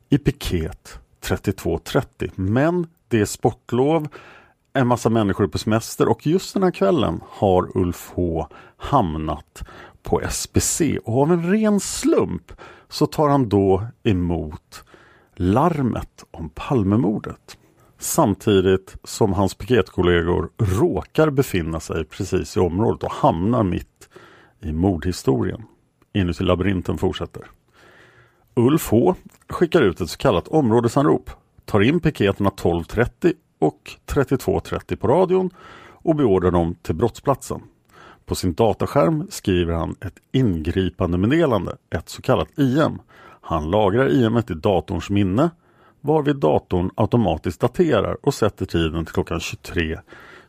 i 0.09 0.17
piket 0.17 0.99
3230. 1.19 2.31
Men 2.35 2.87
det 3.07 3.21
är 3.21 3.25
sportlov, 3.25 4.07
en 4.73 4.87
massa 4.87 5.09
människor 5.09 5.43
är 5.43 5.47
på 5.47 5.57
semester 5.57 6.07
och 6.07 6.27
just 6.27 6.53
den 6.53 6.63
här 6.63 6.71
kvällen 6.71 7.21
har 7.29 7.77
Ulf 7.77 8.11
H 8.15 8.47
hamnat 8.77 9.63
på 10.03 10.21
SBC 10.21 10.81
och 11.05 11.21
av 11.21 11.31
en 11.31 11.51
ren 11.51 11.79
slump 11.79 12.51
så 12.89 13.05
tar 13.05 13.29
han 13.29 13.49
då 13.49 13.87
emot 14.03 14.83
larmet 15.35 16.25
om 16.31 16.49
Palmemordet. 16.49 17.57
Samtidigt 17.99 18.95
som 19.03 19.33
hans 19.33 19.55
piketkollegor 19.55 20.49
råkar 20.57 21.29
befinna 21.29 21.79
sig 21.79 22.05
precis 22.05 22.57
i 22.57 22.59
området 22.59 23.03
och 23.03 23.11
hamnar 23.11 23.63
mitt 23.63 24.09
i 24.61 24.71
mordhistorien. 24.71 25.63
Inuti 26.13 26.43
labyrinten 26.43 26.97
fortsätter. 26.97 27.43
Ulf 28.53 28.91
H 28.91 29.15
skickar 29.49 29.81
ut 29.81 30.01
ett 30.01 30.09
så 30.09 30.17
kallat 30.17 30.47
områdesanrop, 30.47 31.29
tar 31.65 31.81
in 31.81 31.99
piketerna 31.99 32.49
12.30 32.49 33.33
och 33.59 33.91
32.30 34.05 34.95
på 34.95 35.07
radion 35.07 35.49
och 35.89 36.15
beordrar 36.15 36.51
dem 36.51 36.75
till 36.81 36.95
brottsplatsen. 36.95 37.61
På 38.25 38.35
sin 38.35 38.53
dataskärm 38.53 39.27
skriver 39.29 39.73
han 39.73 39.95
ett 40.01 40.15
ingripande 40.31 41.17
meddelande, 41.17 41.77
ett 41.89 42.09
så 42.09 42.21
kallat 42.21 42.59
IM. 42.59 42.99
Han 43.47 43.71
lagrar 43.71 44.09
IM 44.09 44.37
i 44.37 44.41
datorns 44.53 45.09
minne 45.09 45.49
varvid 46.01 46.35
datorn 46.35 46.91
automatiskt 46.95 47.61
daterar 47.61 48.17
och 48.21 48.33
sätter 48.33 48.65
tiden 48.65 49.05
till 49.05 49.13
klockan 49.13 49.39
23. 49.39 49.99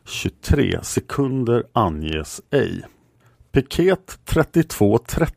23 0.05 0.79
sekunder 0.83 1.63
anges 1.73 2.41
ej. 2.51 2.85
Piket 3.51 4.19
32.30 4.25 5.29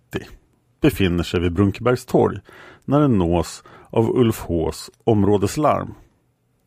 befinner 0.81 1.23
sig 1.23 1.41
vid 1.41 1.53
Brunkebergstorg 1.53 2.39
när 2.85 3.01
den 3.01 3.19
nås 3.19 3.63
av 3.91 4.11
Ulf 4.11 4.45
Hs 4.49 4.91
områdeslarm. 5.05 5.95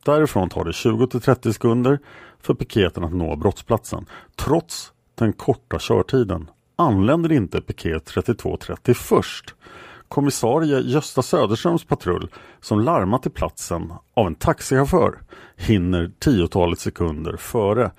Därifrån 0.04 0.48
tar 0.48 0.64
det 0.64 0.70
20-30 0.70 1.52
sekunder 1.52 1.98
för 2.40 2.54
piketen 2.54 3.04
att 3.04 3.14
nå 3.14 3.36
brottsplatsen. 3.36 4.06
Trots 4.36 4.92
den 5.14 5.32
korta 5.32 5.78
körtiden 5.78 6.50
anländer 6.76 7.32
inte 7.32 7.60
piket 7.60 8.04
3230 8.04 8.94
först. 8.94 9.54
Kommissarie 10.14 10.80
Gösta 10.80 11.22
Söderströms 11.22 11.84
patrull 11.84 12.28
som 12.60 12.80
larmat 12.80 13.22
till 13.22 13.30
platsen 13.30 13.92
av 14.16 14.26
en 14.26 14.34
taxichaufför 14.34 15.18
hinner 15.56 16.10
tiotalet 16.18 16.78
sekunder 16.78 17.36
före. 17.36 17.90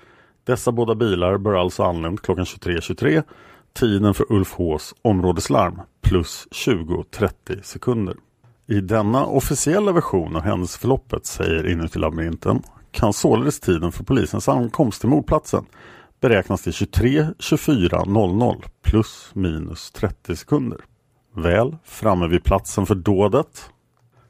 Dessa 0.46 0.72
båda 0.72 0.94
bilar 0.94 1.38
bör 1.38 1.54
alltså 1.54 1.82
anlänt 1.82 2.22
klockan 2.22 2.44
23.23 2.44 2.80
23, 2.80 3.22
tiden 3.74 4.14
för 4.14 4.32
Ulf 4.32 4.54
Hs 4.58 4.94
områdeslarm 5.02 5.80
plus 6.02 6.48
20-30 6.50 7.62
sekunder. 7.62 8.14
I 8.66 8.80
denna 8.80 9.26
officiella 9.26 9.92
version 9.92 10.36
av 10.36 10.42
händelseförloppet, 10.42 11.26
säger 11.26 11.66
Inuti 11.66 11.98
labyrinten, 11.98 12.62
kan 12.90 13.12
således 13.12 13.60
tiden 13.60 13.92
för 13.92 14.04
polisens 14.04 14.48
ankomst 14.48 15.00
till 15.00 15.10
mordplatsen 15.10 15.64
beräknas 16.20 16.62
till 16.62 16.72
23.24.00 16.72 18.64
plus 18.82 19.30
minus 19.32 19.90
30 19.90 20.36
sekunder. 20.36 20.80
Väl 21.36 21.76
framme 21.84 22.28
vid 22.28 22.44
platsen 22.44 22.86
för 22.86 22.94
dådet 22.94 23.70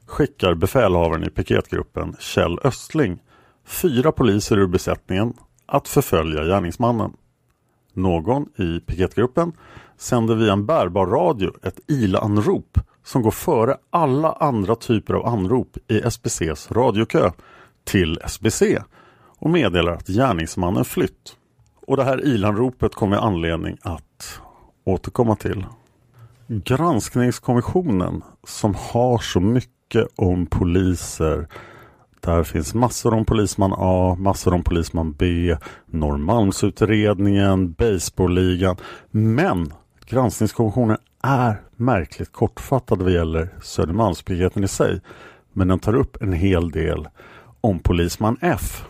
skickar 0.05 0.53
befälhavaren 0.53 1.23
i 1.23 1.29
piketgruppen 1.29 2.15
Kjell 2.19 2.59
Östling 2.63 3.19
fyra 3.65 4.11
poliser 4.11 4.57
ur 4.57 4.67
besättningen, 4.67 5.33
att 5.65 5.87
förfölja 5.87 6.43
gärningsmannen. 6.43 7.13
Någon 7.93 8.45
i 8.55 8.79
piketgruppen 8.79 9.51
sänder 9.97 10.35
via 10.35 10.53
en 10.53 10.65
bärbar 10.65 11.05
radio 11.05 11.51
ett 11.63 11.79
ilanrop 11.87 12.77
som 13.03 13.21
går 13.21 13.31
före 13.31 13.77
alla 13.89 14.31
andra 14.31 14.75
typer 14.75 15.13
av 15.13 15.25
anrop 15.25 15.77
i 15.87 16.01
SBCs 16.01 16.71
radiokö 16.71 17.31
till 17.83 18.19
SBC 18.23 18.63
och 19.39 19.49
meddelar 19.49 19.91
att 19.91 20.07
gärningsmannen 20.07 20.85
flytt. 20.85 21.35
Och 21.87 21.97
det 21.97 22.03
här 22.03 22.25
ilanropet 22.25 22.95
kommer 22.95 23.17
anledning 23.17 23.77
att 23.81 24.41
återkomma 24.83 25.35
till. 25.35 25.65
Granskningskommissionen 26.49 28.23
som 28.43 28.75
har 28.75 29.17
så 29.17 29.39
mycket 29.39 30.07
om 30.15 30.45
poliser 30.45 31.47
där 32.19 32.43
finns 32.43 32.73
massor 32.73 33.13
om 33.13 33.25
polisman 33.25 33.73
A, 33.77 34.15
massor 34.19 34.53
om 34.53 34.63
polisman 34.63 35.13
B, 35.13 35.57
Norrmalmsutredningen, 35.85 37.71
Baseballligan. 37.71 38.75
Men 39.11 39.73
granskningskommissionen 40.05 40.97
är 41.23 41.61
märkligt 41.75 42.31
kortfattad 42.31 43.01
vad 43.01 43.11
gäller 43.11 43.49
Södermalmspiketen 43.61 44.63
i 44.63 44.67
sig. 44.67 45.01
Men 45.53 45.67
den 45.67 45.79
tar 45.79 45.95
upp 45.95 46.21
en 46.21 46.33
hel 46.33 46.71
del 46.71 47.07
om 47.61 47.79
polisman 47.79 48.37
F. 48.41 48.85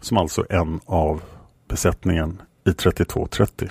Som 0.00 0.16
alltså 0.16 0.46
är 0.48 0.56
en 0.56 0.80
av 0.86 1.22
besättningen 1.68 2.42
i 2.66 2.72
3230. 2.72 3.68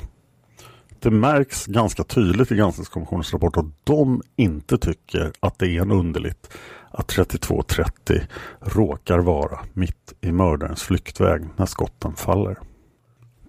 Det 1.01 1.11
märks 1.11 1.65
ganska 1.65 2.03
tydligt 2.03 2.51
i 2.51 2.55
granskningskommissionens 2.55 3.33
rapport 3.33 3.57
att 3.57 3.85
de 3.85 4.21
inte 4.35 4.77
tycker 4.77 5.31
att 5.39 5.59
det 5.59 5.67
är 5.67 5.81
en 5.81 5.91
underligt 5.91 6.49
att 6.91 7.07
3230 7.07 8.21
råkar 8.59 9.19
vara 9.19 9.59
mitt 9.73 10.13
i 10.21 10.31
mördarens 10.31 10.83
flyktväg 10.83 11.47
när 11.55 11.65
skotten 11.65 12.15
faller. 12.15 12.57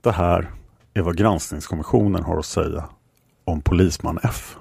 Det 0.00 0.12
här 0.12 0.50
är 0.94 1.02
vad 1.02 1.16
granskningskommissionen 1.16 2.24
har 2.24 2.38
att 2.38 2.46
säga 2.46 2.88
om 3.44 3.62
polisman 3.62 4.18
F. 4.22 4.56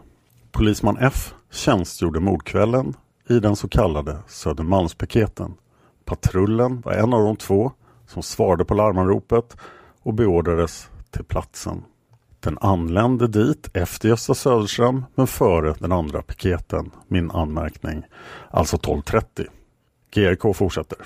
Polisman 0.51 0.97
F 0.99 1.33
tjänstgjorde 1.51 2.19
mordkvällen 2.19 2.93
i 3.29 3.39
den 3.39 3.55
så 3.55 3.67
kallade 3.67 4.17
Södermalmspiketen. 4.27 5.53
Patrullen 6.05 6.81
var 6.81 6.91
en 6.91 7.13
av 7.13 7.23
de 7.23 7.35
två 7.35 7.71
som 8.07 8.23
svarade 8.23 8.65
på 8.65 8.73
larmanropet 8.73 9.57
och 10.03 10.13
beordrades 10.13 10.89
till 11.11 11.23
platsen. 11.23 11.83
Den 12.39 12.57
anlände 12.61 13.27
dit 13.27 13.69
efter 13.73 14.09
Gösta 14.09 14.33
Söderström 14.33 15.05
men 15.15 15.27
före 15.27 15.75
den 15.79 15.91
andra 15.91 16.21
piketen. 16.21 16.91
Min 17.07 17.31
anmärkning. 17.31 18.03
Alltså 18.51 18.77
12.30. 18.77 19.47
GRK 20.13 20.55
fortsätter. 20.55 20.97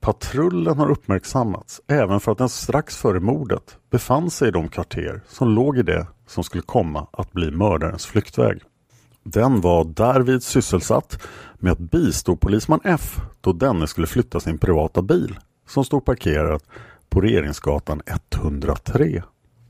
Patrullen 0.00 0.78
har 0.78 0.90
uppmärksammats 0.90 1.80
även 1.86 2.20
för 2.20 2.32
att 2.32 2.38
den 2.38 2.48
strax 2.48 2.96
före 2.96 3.20
mordet 3.20 3.78
befann 3.90 4.30
sig 4.30 4.48
i 4.48 4.50
de 4.50 4.68
kvarter 4.68 5.20
som 5.28 5.48
låg 5.48 5.78
i 5.78 5.82
det 5.82 6.06
som 6.26 6.44
skulle 6.44 6.62
komma 6.62 7.06
att 7.12 7.32
bli 7.32 7.50
mördarens 7.50 8.06
flyktväg. 8.06 8.62
Den 9.22 9.60
var 9.60 9.84
därvid 9.84 10.42
sysselsatt 10.42 11.22
med 11.58 11.72
att 11.72 11.78
bistå 11.78 12.36
polisman 12.36 12.80
F 12.84 13.20
då 13.40 13.52
denne 13.52 13.86
skulle 13.86 14.06
flytta 14.06 14.40
sin 14.40 14.58
privata 14.58 15.02
bil 15.02 15.38
som 15.68 15.84
stod 15.84 16.04
parkerad 16.04 16.62
på 17.08 17.20
Regeringsgatan 17.20 18.02
103. 18.06 19.22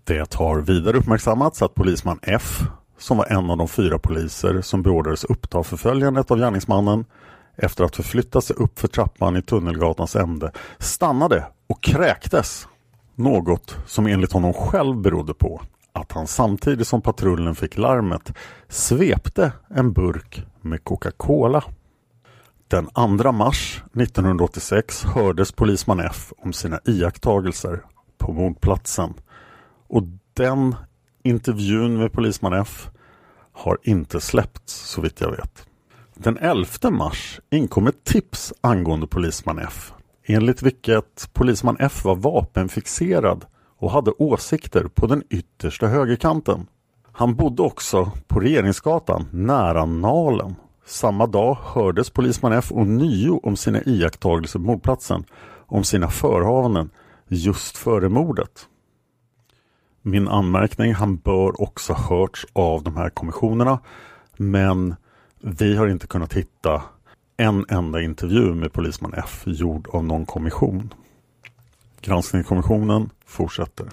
Det 0.06 0.34
har 0.34 0.60
vidare 0.60 0.96
uppmärksammats 0.96 1.62
att 1.62 1.74
polisman 1.74 2.18
F, 2.22 2.62
som 2.98 3.16
var 3.16 3.26
en 3.26 3.50
av 3.50 3.56
de 3.56 3.68
fyra 3.68 3.98
poliser 3.98 4.60
som 4.60 4.82
beordrades 4.82 5.24
uppta 5.24 5.62
förföljandet 5.62 6.30
av 6.30 6.38
gärningsmannen 6.38 7.04
efter 7.56 7.84
att 7.84 7.96
förflytta 7.96 8.40
sig 8.40 8.56
upp 8.56 8.78
för 8.78 8.88
trappan 8.88 9.36
i 9.36 9.42
Tunnelgatans 9.42 10.16
ände, 10.16 10.52
stannade 10.78 11.46
och 11.66 11.82
kräktes. 11.82 12.68
Något 13.14 13.76
som 13.86 14.06
enligt 14.06 14.32
honom 14.32 14.52
själv 14.52 14.96
berodde 14.96 15.34
på 15.34 15.62
att 15.92 16.12
han 16.12 16.26
samtidigt 16.26 16.88
som 16.88 17.02
patrullen 17.02 17.54
fick 17.54 17.76
larmet 17.76 18.32
svepte 18.68 19.52
en 19.68 19.92
burk 19.92 20.42
med 20.60 20.84
Coca-Cola. 20.84 21.64
Den 22.68 22.86
2 23.18 23.32
mars 23.32 23.82
1986 23.94 25.04
hördes 25.04 25.52
polisman 25.52 26.00
F 26.00 26.32
om 26.38 26.52
sina 26.52 26.80
iakttagelser 26.84 27.82
på 28.18 28.32
mordplatsen. 28.32 29.14
Och 29.88 30.02
den 30.34 30.74
intervjun 31.22 31.98
med 31.98 32.12
polisman 32.12 32.52
F 32.52 32.90
har 33.52 33.78
inte 33.82 34.20
släppts 34.20 34.74
så 34.74 35.00
vitt 35.00 35.20
jag 35.20 35.30
vet. 35.30 35.66
Den 36.14 36.38
11 36.38 36.90
mars 36.90 37.40
inkom 37.50 37.86
ett 37.86 38.04
tips 38.04 38.52
angående 38.60 39.06
polisman 39.06 39.58
F. 39.58 39.92
Enligt 40.26 40.62
vilket 40.62 41.30
polisman 41.32 41.76
F 41.80 42.04
var 42.04 42.16
vapenfixerad 42.16 43.44
och 43.78 43.90
hade 43.90 44.10
åsikter 44.10 44.84
på 44.94 45.06
den 45.06 45.22
yttersta 45.30 45.86
högerkanten. 45.86 46.66
Han 47.12 47.34
bodde 47.34 47.62
också 47.62 48.10
på 48.26 48.40
Regeringsgatan 48.40 49.26
nära 49.32 49.84
Nalen. 49.84 50.54
Samma 50.86 51.26
dag 51.26 51.58
hördes 51.62 52.10
polisman 52.10 52.52
F 52.52 52.72
ånyo 52.72 53.40
om 53.42 53.56
sina 53.56 53.82
iakttagelser 53.82 54.58
på 54.58 54.64
mordplatsen, 54.64 55.24
om 55.66 55.84
sina 55.84 56.08
förhavanden 56.08 56.90
just 57.28 57.76
före 57.76 58.08
mordet. 58.08 58.68
Min 60.08 60.28
anmärkning, 60.28 60.94
han 60.94 61.16
bör 61.16 61.62
också 61.62 61.92
hörts 61.92 62.46
av 62.52 62.82
de 62.82 62.96
här 62.96 63.10
kommissionerna 63.10 63.78
men 64.36 64.94
vi 65.40 65.76
har 65.76 65.86
inte 65.86 66.06
kunnat 66.06 66.32
hitta 66.32 66.82
en 67.36 67.64
enda 67.68 68.00
intervju 68.00 68.54
med 68.54 68.72
polisman 68.72 69.14
F 69.16 69.42
gjord 69.46 69.88
av 69.92 70.04
någon 70.04 70.26
kommission. 70.26 70.94
Granskningskommissionen 72.00 73.10
fortsätter. 73.24 73.86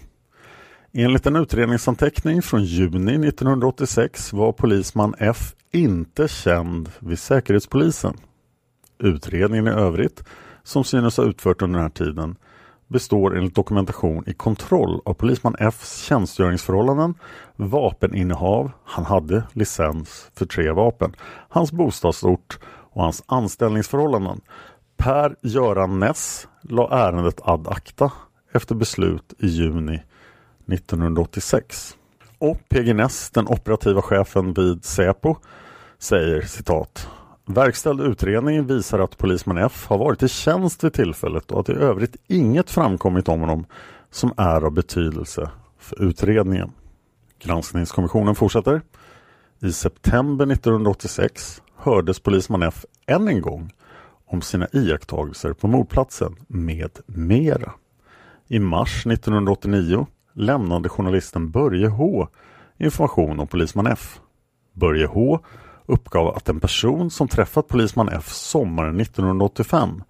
Enligt 0.92 1.26
en 1.26 1.36
utredningsanteckning 1.36 2.42
från 2.42 2.64
juni 2.64 3.28
1986 3.28 4.34
var 4.34 4.52
polisman 4.52 5.16
F 5.20 5.54
inte 5.72 6.28
känd 6.28 6.92
vid 7.00 7.20
Säkerhetspolisen. 7.20 8.18
Utredningen 9.00 9.68
i 9.68 9.72
övrigt, 9.72 10.24
som 10.64 10.84
synes 10.84 11.18
ha 11.18 11.24
utfört 11.24 11.62
under 11.62 11.80
den 11.80 11.84
här 11.84 11.90
tiden, 11.90 12.36
består 12.94 13.38
enligt 13.38 13.56
dokumentation 13.56 14.24
i 14.28 14.34
kontroll 14.34 15.02
av 15.06 15.14
polisman 15.14 15.56
Fs 15.60 15.98
tjänstgöringsförhållanden, 15.98 17.14
vapeninnehav, 17.56 18.72
han 18.84 19.06
hade 19.06 19.44
licens 19.54 20.32
för 20.36 20.46
tre 20.46 20.72
vapen, 20.72 21.16
hans 21.50 21.72
bostadsort 21.72 22.60
och 22.66 23.04
hans 23.04 23.24
anställningsförhållanden. 23.26 24.42
Per 24.98 25.36
Göran 25.42 26.00
Ness 26.00 26.48
la 26.62 26.90
ärendet 26.92 27.42
ad 27.44 27.68
acta 27.68 28.12
efter 28.54 28.76
beslut 28.76 29.34
i 29.40 29.48
juni 29.48 30.04
1986. 30.68 31.98
Och 32.38 32.70
PG 32.70 32.96
Ness, 32.96 33.30
den 33.30 33.48
operativa 33.48 34.02
chefen 34.02 34.54
vid 34.54 34.86
Säpo, 34.86 35.36
säger 36.00 36.42
citat 36.42 37.08
Verkställd 37.46 38.02
utredning 38.02 38.68
visar 38.68 39.00
att 39.00 39.18
polisman 39.18 39.58
F 39.58 39.86
har 39.88 39.98
varit 39.98 40.24
i 40.24 40.28
tjänst 40.28 40.84
vid 40.84 40.94
tillfället 40.94 41.52
och 41.52 41.60
att 41.60 41.70
i 41.70 41.74
övrigt 41.74 42.16
inget 42.28 42.70
framkommit 42.70 43.30
om 43.30 43.40
honom 43.40 43.66
som 44.12 44.34
är 44.38 44.66
av 44.66 44.72
betydelse 44.72 45.50
för 45.80 46.04
utredningen. 46.04 46.72
Granskningskommissionen 47.40 48.36
fortsätter. 48.36 48.82
I 49.60 49.72
september 49.72 50.52
1986 50.52 51.62
hördes 51.76 52.20
polisman 52.20 52.64
F 52.64 52.86
än 53.06 53.28
en 53.28 53.42
gång 53.42 53.72
om 54.26 54.42
sina 54.42 54.68
iakttagelser 54.72 55.54
på 55.54 55.68
mordplatsen 55.68 56.36
med 56.48 57.00
mera. 57.06 57.74
I 58.48 58.60
mars 58.60 59.06
1989 59.06 60.08
lämnade 60.34 60.90
journalisten 60.90 61.52
Börje 61.52 61.88
H 61.88 62.28
information 62.78 63.40
om 63.40 63.48
polisman 63.48 63.88
F. 63.88 64.20
Börje 64.74 65.06
H 65.06 65.40
uppgav 65.86 66.28
att 66.28 66.50
en 66.50 66.60
person 66.60 67.12
som 67.12 67.28
träffat 67.28 67.68
polisman 67.68 68.10
F 68.10 68.30
sommaren 68.30 69.00
1985 69.00 70.04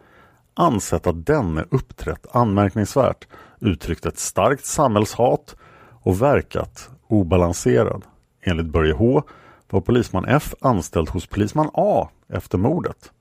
ansett 0.53 1.07
att 1.07 1.25
denne 1.25 1.65
uppträtt 1.69 2.25
anmärkningsvärt, 2.31 3.27
uttryckt 3.59 4.05
ett 4.05 4.19
starkt 4.19 4.65
samhällshat 4.65 5.55
och 5.91 6.21
verkat 6.21 6.89
obalanserad. 7.07 8.03
Enligt 8.41 8.65
Börje 8.65 8.93
H 8.93 9.23
var 9.69 9.81
polisman 9.81 10.25
F 10.25 10.53
anställd 10.61 11.09
hos 11.09 11.27
polisman 11.27 11.69
A 11.73 12.09
efter 12.29 12.57
mordet. 12.57 13.11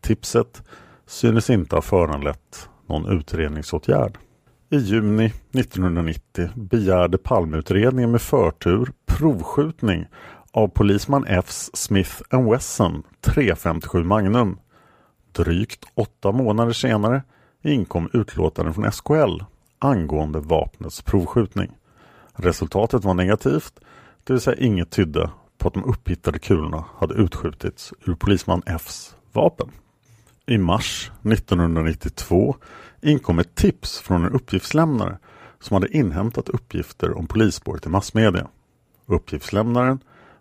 Tipset 0.00 0.62
synes 1.06 1.50
inte 1.50 1.74
ha 1.76 1.82
föranlett 1.82 2.68
någon 2.86 3.18
utredningsåtgärd. 3.18 4.18
I 4.70 4.76
juni 4.76 5.32
1990 5.52 6.48
begärde 6.54 7.18
Palmeutredningen 7.18 8.10
med 8.10 8.22
förtur 8.22 8.92
provskjutning 9.06 10.06
av 10.52 10.68
polisman 10.68 11.26
Fs 11.26 11.70
Smith 11.76 12.22
Wesson 12.30 13.02
357 13.20 14.04
Magnum. 14.04 14.58
Drygt 15.32 15.84
åtta 15.94 16.32
månader 16.32 16.72
senare 16.72 17.22
inkom 17.62 18.10
utlåtanden 18.12 18.74
från 18.74 18.92
SKL 18.92 19.44
angående 19.78 20.40
vapnets 20.40 21.02
provskjutning. 21.02 21.70
Resultatet 22.32 23.04
var 23.04 23.14
negativt, 23.14 23.80
det 24.24 24.32
vill 24.32 24.40
säga 24.40 24.56
inget 24.56 24.90
tydde 24.90 25.30
på 25.58 25.68
att 25.68 25.74
de 25.74 25.84
upphittade 25.84 26.38
kulorna 26.38 26.84
hade 26.98 27.14
utskjutits 27.14 27.92
ur 28.04 28.14
polisman 28.14 28.62
Fs 28.66 29.16
vapen. 29.32 29.70
I 30.46 30.58
mars 30.58 31.10
1992 31.24 32.56
inkom 33.02 33.38
ett 33.38 33.54
tips 33.54 33.98
från 33.98 34.24
en 34.24 34.32
uppgiftslämnare 34.32 35.18
som 35.60 35.74
hade 35.74 35.96
inhämtat 35.96 36.48
uppgifter 36.48 37.18
om 37.18 37.26
polisspåret 37.26 37.86
i 37.86 37.88
massmedia. 37.88 38.48
Uppgiftslämnaren 39.06 40.00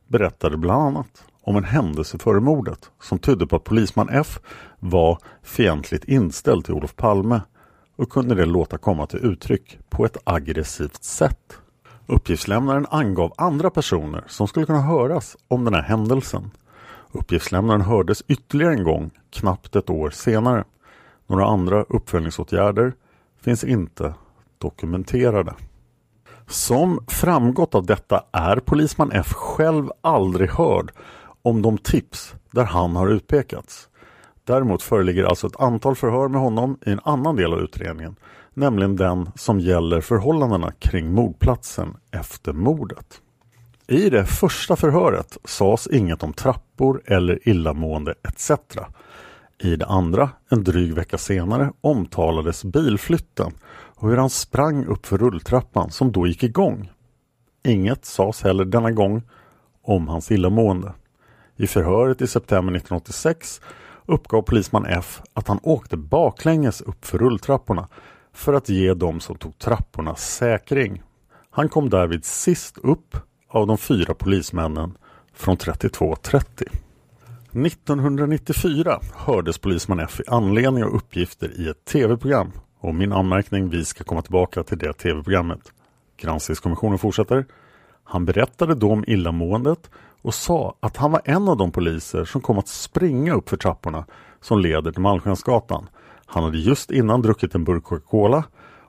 berättade 0.10 0.58
bland 0.58 0.82
annat 0.82 1.24
om 1.42 1.56
en 1.56 1.64
händelse 1.64 2.18
före 2.18 2.40
mordet 2.40 2.92
som 3.02 3.20
tydde 3.20 3.48
på 3.48 3.56
att 3.56 3.64
polisman 3.64 4.10
F 4.12 4.40
var 4.80 5.18
fientligt 5.44 6.06
inställd 6.06 6.66
till 6.66 6.74
Olof 6.74 6.96
Palme 6.96 7.42
och 7.96 8.10
kunde 8.10 8.36
det 8.36 8.46
låta 8.46 8.78
komma 8.78 9.08
till 9.08 9.20
uttryck 9.26 9.80
på 9.90 10.06
ett 10.06 10.18
aggressivt 10.24 11.04
sätt. 11.04 11.58
Uppgiftslämnaren 12.08 12.86
angav 12.90 13.34
andra 13.38 13.70
personer 13.70 14.24
som 14.28 14.48
skulle 14.48 14.66
kunna 14.66 14.82
höras 14.82 15.38
om 15.48 15.66
den 15.66 15.74
här 15.74 15.82
händelsen. 15.82 16.52
Uppgiftslämnaren 17.12 17.82
hördes 17.82 18.24
ytterligare 18.28 18.74
en 18.74 18.84
gång 18.84 19.12
knappt 19.30 19.76
ett 19.76 19.90
år 19.90 20.10
senare. 20.10 20.64
Några 21.28 21.46
andra 21.46 21.84
uppföljningsåtgärder 21.84 22.94
finns 23.42 23.64
inte 23.64 24.14
dokumenterade. 24.58 25.54
Som 26.50 27.00
framgått 27.08 27.76
av 27.76 27.86
detta 27.86 28.24
är 28.32 28.56
polisman 28.56 29.12
F 29.12 29.34
själv 29.34 29.92
aldrig 30.02 30.50
hörd 30.50 30.92
om 31.42 31.62
de 31.62 31.78
tips 31.78 32.34
där 32.52 32.64
han 32.64 32.96
har 32.96 33.08
utpekats. 33.08 33.90
Däremot 34.44 34.84
föreligger 34.84 35.24
alltså 35.24 35.48
ett 35.48 35.60
antal 35.60 35.96
förhör 35.96 36.28
med 36.28 36.42
honom 36.42 36.78
i 36.86 36.92
en 36.92 37.00
annan 37.04 37.36
del 37.36 37.54
av 37.54 37.60
utredningen, 37.60 38.16
nämligen 38.54 38.96
den 38.96 39.30
som 39.36 39.60
gäller 39.60 40.02
förhållandena 40.02 40.72
kring 40.80 41.14
mordplatsen 41.14 41.98
efter 42.12 42.54
mordet. 42.54 43.22
I 43.88 44.10
det 44.10 44.26
första 44.26 44.76
förhöret 44.76 45.38
sades 45.44 45.88
inget 45.88 46.24
om 46.24 46.34
trappor 46.34 47.02
eller 47.06 47.50
illamående 47.50 48.14
etc. 48.28 48.52
I 49.64 49.76
det 49.76 49.86
andra, 49.86 50.30
en 50.50 50.64
dryg 50.64 50.94
vecka 50.94 51.18
senare, 51.18 51.72
omtalades 51.82 52.64
bilflytten 52.64 53.52
och 54.00 54.10
hur 54.10 54.18
han 54.18 54.30
sprang 54.30 54.86
upp 54.86 55.06
för 55.06 55.18
rulltrappan 55.18 55.92
som 55.92 56.12
då 56.12 56.28
gick 56.28 56.44
igång. 56.44 56.92
Inget 57.64 58.06
sades 58.06 58.44
heller 58.44 58.66
denna 58.66 58.92
gång 58.92 59.22
om 59.84 60.08
hans 60.08 60.32
illamående. 60.32 60.94
I 61.56 61.68
förhöret 61.68 62.22
i 62.22 62.28
september 62.28 62.76
1986 62.76 63.62
uppgav 64.06 64.42
polisman 64.42 64.86
F 64.86 65.22
att 65.34 65.48
han 65.48 65.60
åkte 65.64 65.98
baklänges 65.98 66.82
upp 66.82 67.06
för 67.06 67.18
rulltrapporna 67.18 67.88
för 68.34 68.54
att 68.54 68.70
ge 68.70 68.94
dem 68.94 69.20
som 69.20 69.36
tog 69.36 69.58
trapporna 69.58 70.16
säkring. 70.16 71.04
Han 71.50 71.70
kom 71.70 71.90
därvid 71.90 72.26
sist 72.26 72.78
upp 72.78 73.18
av 73.50 73.68
de 73.68 73.78
fyra 73.78 74.14
polismännen 74.14 74.98
från 75.34 75.58
3230. 75.58 76.68
1994 77.52 79.00
hördes 79.16 79.58
polisman 79.58 80.00
F 80.00 80.20
i 80.20 80.24
anledning 80.30 80.84
av 80.84 80.90
uppgifter 80.90 81.60
i 81.60 81.70
ett 81.70 81.86
tv-program 81.86 82.52
och 82.80 82.96
min 82.96 83.14
anmärkning, 83.14 83.70
vi 83.70 83.86
ska 83.86 84.04
komma 84.04 84.22
tillbaka 84.22 84.64
till 84.64 84.78
det 84.78 84.94
tv-programmet. 84.94 85.60
Granskningskommissionen 86.18 86.98
fortsätter. 86.98 87.46
Han 88.04 88.26
berättade 88.26 88.76
då 88.76 88.92
om 88.92 89.04
illamåendet 89.08 89.90
och 90.22 90.34
sa 90.34 90.76
att 90.80 90.98
han 90.98 91.12
var 91.12 91.22
en 91.26 91.48
av 91.48 91.58
de 91.58 91.72
poliser 91.72 92.26
som 92.26 92.42
kom 92.42 92.58
att 92.58 92.68
springa 92.68 93.34
upp 93.34 93.50
för 93.50 93.58
trapporna 93.58 94.06
som 94.42 94.60
leder 94.60 94.92
till 94.92 95.02
Malmskensgatan. 95.02 95.90
Han 96.26 96.44
hade 96.44 96.58
just 96.58 96.92
innan 96.92 97.22
druckit 97.22 97.56
en 97.56 97.64
burk 97.64 97.84
Coca-Cola 97.84 98.44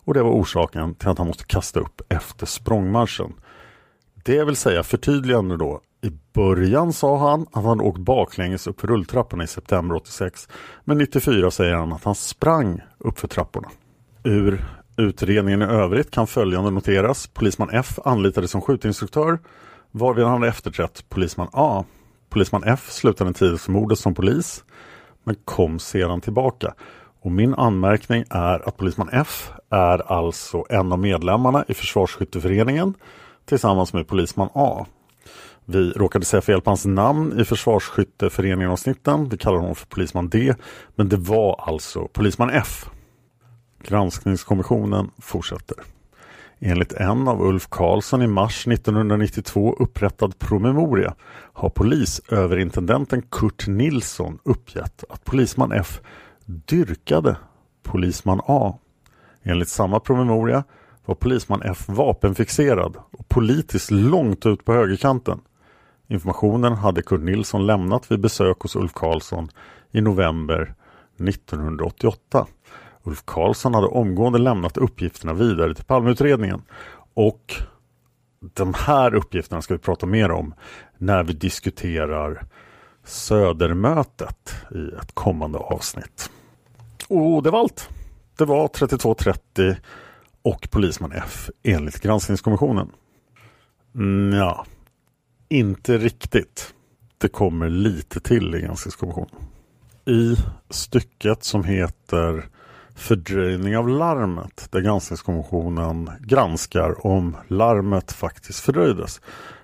och 0.05 0.15
det 0.15 0.23
var 0.23 0.31
orsaken 0.31 0.95
till 0.95 1.09
att 1.09 1.19
han 1.19 1.27
måste 1.27 1.45
kasta 1.45 1.81
upp 1.81 2.01
efter 2.09 2.47
språngmarschen. 2.47 3.33
Det 4.25 4.45
vill 4.45 4.57
säga 4.57 4.83
förtydligande 4.83 5.57
då. 5.57 5.81
I 6.03 6.11
början 6.33 6.93
sa 6.93 7.31
han 7.31 7.47
att 7.53 7.65
han 7.65 7.81
åkt 7.81 7.99
baklänges 7.99 8.67
upp 8.67 8.81
för 8.81 8.89
rulltrapporna 8.89 9.45
i 9.45 9.47
september 9.47 9.95
86. 9.95 10.49
Men 10.85 10.99
94 10.99 11.51
säger 11.51 11.75
han 11.75 11.93
att 11.93 12.05
han 12.05 12.15
sprang 12.15 12.81
upp 12.99 13.19
för 13.19 13.29
trapporna. 13.29 13.69
Ur 14.25 14.65
utredningen 14.97 15.63
i 15.63 15.65
övrigt 15.65 16.11
kan 16.11 16.27
följande 16.27 16.71
noteras. 16.71 17.27
Polisman 17.27 17.71
F 17.73 17.99
anlitades 18.05 18.51
som 18.51 18.61
skjutinstruktör 18.61 19.39
varvid 19.91 20.25
han 20.25 20.33
hade 20.33 20.49
efterträtt 20.49 21.05
polisman 21.09 21.49
A. 21.53 21.85
Polisman 22.29 22.65
F 22.65 22.87
slutade 22.91 23.29
en 23.29 23.35
tid 23.35 23.61
för 23.61 23.73
mordet 23.73 23.99
som 23.99 24.15
polis 24.15 24.65
men 25.25 25.37
kom 25.45 25.79
sedan 25.79 26.21
tillbaka. 26.21 26.75
Och 27.21 27.33
min 27.33 27.55
anmärkning 27.55 28.25
är 28.31 28.69
att 28.69 28.77
polisman 28.77 29.09
F 29.13 29.51
är 29.71 30.13
alltså 30.13 30.65
en 30.69 30.93
av 30.93 30.99
medlemmarna 30.99 31.65
i 31.69 31.75
Försvarsskytteföreningen 31.75 32.95
tillsammans 33.45 33.93
med 33.93 34.09
polisman 34.09 34.49
A. 34.55 34.87
Vi 35.65 35.93
råkade 35.93 36.25
säga 36.25 36.41
fel 36.41 36.61
på 36.61 36.71
hans 36.71 36.87
namn 36.87 37.41
i 37.41 37.45
Försvarsskytteföreningen 37.45 38.71
avsnitten. 38.71 39.29
Vi 39.29 39.39
kallar 39.39 39.59
honom 39.59 39.75
för 39.75 39.87
polisman 39.87 40.29
D. 40.29 40.55
Men 40.95 41.09
det 41.09 41.17
var 41.17 41.65
alltså 41.69 42.09
polisman 42.13 42.51
F. 42.51 42.91
Granskningskommissionen 43.83 45.11
fortsätter. 45.19 45.77
Enligt 46.59 46.93
en 46.93 47.29
av 47.29 47.43
Ulf 47.43 47.69
Karlsson 47.69 48.23
i 48.23 48.27
mars 48.27 48.67
1992 48.67 49.77
upprättad 49.79 50.39
promemoria 50.39 51.15
har 51.53 51.71
polisöverintendenten 51.71 53.23
Kurt 53.23 53.67
Nilsson 53.67 54.39
uppgett 54.43 55.05
att 55.09 55.25
polisman 55.25 55.73
F 55.73 56.01
dyrkade 56.45 57.37
polisman 57.83 58.41
A. 58.45 58.79
Enligt 59.43 59.69
samma 59.69 60.01
promemoria 60.01 60.65
var 61.07 61.15
polisman 61.15 61.63
F 61.63 61.85
vapenfixerad 61.89 62.97
och 63.11 63.29
politiskt 63.29 63.91
långt 63.91 64.47
ut 64.47 64.65
på 64.65 64.73
högerkanten. 64.73 65.41
Informationen 66.09 66.73
hade 66.73 67.03
Kurt 67.03 67.21
Nilsson 67.21 67.67
lämnat 67.67 68.11
vid 68.11 68.21
besök 68.21 68.61
hos 68.61 68.77
Ulf 68.77 68.93
Karlsson 68.93 69.49
i 69.93 70.01
november 70.01 70.75
1988. 71.29 72.47
Ulf 73.05 73.23
Karlsson 73.25 73.75
hade 73.75 73.87
omgående 73.87 74.39
lämnat 74.39 74.77
uppgifterna 74.77 75.33
vidare 75.33 75.75
till 75.75 75.85
Palmeutredningen 75.85 76.63
och 77.15 77.55
de 78.55 78.75
här 78.75 79.15
uppgifterna 79.15 79.63
ska 79.63 79.75
vi 79.75 79.79
prata 79.79 80.07
mer 80.07 80.31
om 80.31 80.55
när 80.99 81.25
vi 81.25 81.33
diskuterar 81.33 82.47
Södermötet 83.05 84.55
i 84.75 84.95
ett 85.03 85.15
kommande 85.15 85.59
avsnitt. 85.59 86.31
Och 87.09 87.43
det 87.43 87.51
var 87.51 87.61
allt. 87.61 87.89
Det 88.37 88.45
var 88.45 88.69
3230 88.69 89.77
och 90.43 90.69
polisman 90.71 91.13
F 91.13 91.51
enligt 91.63 92.01
granskningskommissionen. 92.01 92.91
Mm, 93.95 94.39
ja, 94.39 94.67
inte 95.49 95.99
riktigt. 95.99 96.75
Det 97.19 97.29
kommer 97.29 97.69
lite 97.69 98.21
till 98.21 98.55
i 98.55 98.61
granskningskommissionen. 98.61 99.31
I 100.07 100.37
stycket 100.71 101.45
som 101.45 101.65
heter 101.65 102.49
fördröjning 103.01 103.77
av 103.77 103.89
larmet 103.89 104.69
där 104.71 104.81
granskningskommissionen 104.81 106.11
granskar 106.21 107.07
om 107.07 107.37
larmet 107.49 108.13
faktiskt 108.13 108.61
fördröjdes 108.61 109.21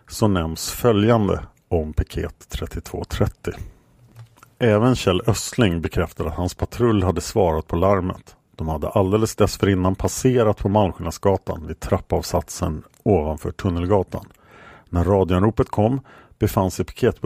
så 0.08 0.28
nämns 0.28 0.70
följande 0.70 1.40
om 1.68 1.92
piket 1.92 2.48
3230. 2.48 3.54
Även 4.58 4.96
Kjell 4.96 5.22
Östling 5.26 5.80
bekräftade 5.80 6.28
att 6.28 6.36
hans 6.36 6.54
patrull 6.54 7.02
hade 7.02 7.20
svarat 7.20 7.66
på 7.66 7.76
larmet. 7.76 8.36
De 8.56 8.68
hade 8.68 8.88
alldeles 8.88 9.36
dessförinnan 9.36 9.94
passerat 9.94 10.58
på 10.58 10.68
Malmskillnadsgatan 10.68 11.66
vid 11.66 11.80
trappavsatsen 11.80 12.82
ovanför 13.02 13.50
Tunnelgatan. 13.50 14.26
När 14.88 15.04
radioanropet 15.04 15.68
kom 15.68 16.00
befann 16.38 16.70
sig 16.70 16.84
piket 16.84 17.25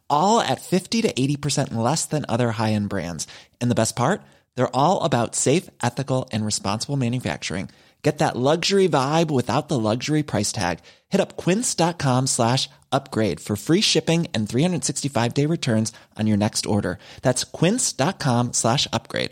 all 0.11 0.39
at 0.41 0.61
50 0.61 1.01
to 1.01 1.11
80% 1.13 1.73
less 1.73 2.05
than 2.05 2.25
other 2.29 2.51
high-end 2.51 2.89
brands. 2.89 3.25
And 3.59 3.71
the 3.71 3.75
best 3.81 3.95
part? 3.95 4.21
They're 4.55 4.75
all 4.75 5.03
about 5.03 5.33
safe, 5.33 5.69
ethical, 5.81 6.29
and 6.31 6.45
responsible 6.45 6.97
manufacturing. 6.97 7.69
Get 8.03 8.17
that 8.17 8.35
luxury 8.35 8.89
vibe 8.89 9.29
without 9.29 9.67
the 9.69 9.77
luxury 9.77 10.23
price 10.23 10.51
tag. 10.51 10.79
Hit 11.09 11.21
up 11.21 11.37
quince.com 11.37 12.27
slash 12.27 12.67
upgrade 12.91 13.39
for 13.39 13.55
free 13.55 13.81
shipping 13.81 14.27
and 14.33 14.47
365-day 14.47 15.45
returns 15.45 15.93
on 16.17 16.27
your 16.27 16.37
next 16.37 16.65
order. 16.65 16.97
That's 17.21 17.43
quince.com 17.43 18.53
slash 18.53 18.87
upgrade. 18.91 19.31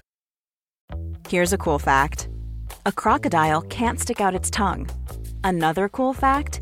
Here's 1.28 1.54
a 1.54 1.58
cool 1.58 1.80
fact 1.80 2.28
a 2.86 2.92
crocodile 2.92 3.62
can't 3.62 4.00
stick 4.00 4.22
out 4.22 4.36
its 4.36 4.50
tongue. 4.50 4.90
Another 5.44 5.90
cool 5.90 6.14
fact 6.14 6.62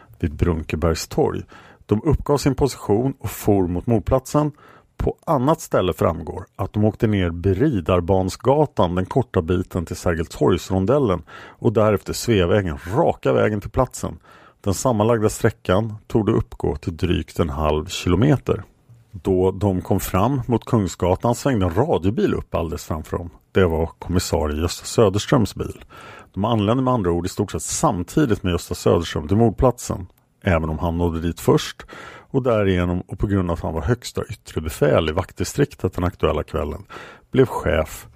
vid 0.23 0.35
Brunkebergs 0.35 1.07
torg. 1.07 1.41
De 1.85 2.01
uppgav 2.03 2.37
sin 2.37 2.55
position 2.55 3.13
och 3.19 3.29
for 3.29 3.67
mot 3.67 3.87
mordplatsen. 3.87 4.51
På 4.97 5.15
annat 5.25 5.61
ställe 5.61 5.93
framgår 5.93 6.45
att 6.55 6.73
de 6.73 6.85
åkte 6.85 7.07
ner 7.07 7.29
Beridarbansgatan 7.29 8.95
den 8.95 9.05
korta 9.05 9.41
biten 9.41 9.85
till 9.85 9.95
Sergeltorgsrondellen 9.95 11.23
och 11.31 11.73
därefter 11.73 12.13
Sveavägen 12.13 12.77
raka 12.95 13.33
vägen 13.33 13.61
till 13.61 13.69
platsen. 13.69 14.19
Den 14.61 14.73
sammanlagda 14.73 15.29
sträckan 15.29 15.95
tog 16.07 16.25
det 16.25 16.31
uppgå 16.31 16.75
till 16.75 16.97
drygt 16.97 17.39
en 17.39 17.49
halv 17.49 17.85
kilometer. 17.85 18.63
Då 19.11 19.51
de 19.51 19.81
kom 19.81 19.99
fram 19.99 20.41
mot 20.47 20.65
Kungsgatan 20.65 21.35
svängde 21.35 21.65
en 21.65 21.75
radiobil 21.75 22.33
upp 22.33 22.55
alldeles 22.55 22.85
framför 22.85 23.17
dem. 23.17 23.29
Det 23.51 23.65
var 23.65 23.85
kommissarie 23.85 24.61
Gösta 24.61 24.85
Söderströms 24.85 25.55
bil. 25.55 25.83
De 26.33 26.45
anlände 26.45 26.83
med 26.83 26.93
andra 26.93 27.11
ord 27.11 27.25
i 27.25 27.29
stort 27.29 27.51
sett 27.51 27.61
samtidigt 27.61 28.43
med 28.43 28.51
Gösta 28.51 28.75
Söderström 28.75 29.27
till 29.27 29.37
mordplatsen. 29.37 30.07
Även 30.43 30.69
om 30.69 30.79
han 30.79 30.97
nådde 30.97 31.21
dit 31.21 31.39
först 31.39 31.85
och 32.31 32.43
därigenom 32.43 33.01
och 33.01 33.19
på 33.19 33.27
grund 33.27 33.51
av 33.51 33.53
att 33.53 33.63
han 33.63 33.73
var 33.73 33.81
högsta 33.81 34.23
yttre 34.29 34.61
befäl 34.61 35.09
i 35.09 35.11
vaktdistriktet 35.11 35.93
den 35.93 36.03
aktuella 36.03 36.43
kvällen 36.43 36.85
blev 37.31 37.45
chef 37.45 38.07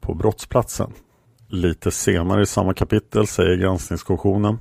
på 0.00 0.14
brottsplatsen. 0.14 0.92
Lite 1.48 1.90
senare 1.90 2.42
i 2.42 2.46
samma 2.46 2.74
kapitel 2.74 3.26
säger 3.26 3.56
granskningskommissionen 3.56 4.58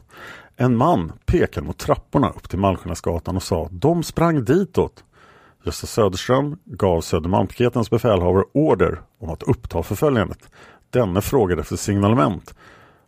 En 0.55 0.77
man 0.77 1.11
pekade 1.25 1.67
mot 1.67 1.77
trapporna 1.77 2.29
upp 2.29 2.49
till 2.49 2.59
Malmskillnadsgatan 2.59 3.35
och 3.35 3.43
sa 3.43 3.67
De 3.71 4.03
sprang 4.03 4.43
ditåt. 4.45 5.03
Gösta 5.63 5.87
Söderström 5.87 6.57
gav 6.65 7.01
Södermalmspiketens 7.01 7.89
befälhavare 7.89 8.43
order 8.53 9.01
om 9.19 9.29
att 9.29 9.43
uppta 9.43 9.83
förföljandet. 9.83 10.49
Denne 10.89 11.21
frågade 11.21 11.61
efter 11.61 11.75
signalement. 11.75 12.55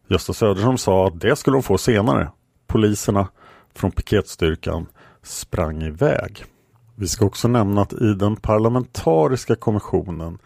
Gösta 0.07 0.33
Söderström 0.33 0.77
sa 0.77 1.07
att 1.07 1.19
det 1.19 1.35
skulle 1.35 1.55
de 1.55 1.63
få 1.63 1.77
senare. 1.77 2.31
Poliserna 2.67 3.27
från 3.73 3.91
piketstyrkan 3.91 4.85
sprang 5.23 5.83
iväg. 5.83 6.45
Vi 6.95 7.07
ska 7.07 7.25
också 7.25 7.47
nämna 7.47 7.81
att 7.81 7.93
i 7.93 8.13
den 8.13 8.35
parlamentariska 8.35 9.55
kommissionen 9.55 10.37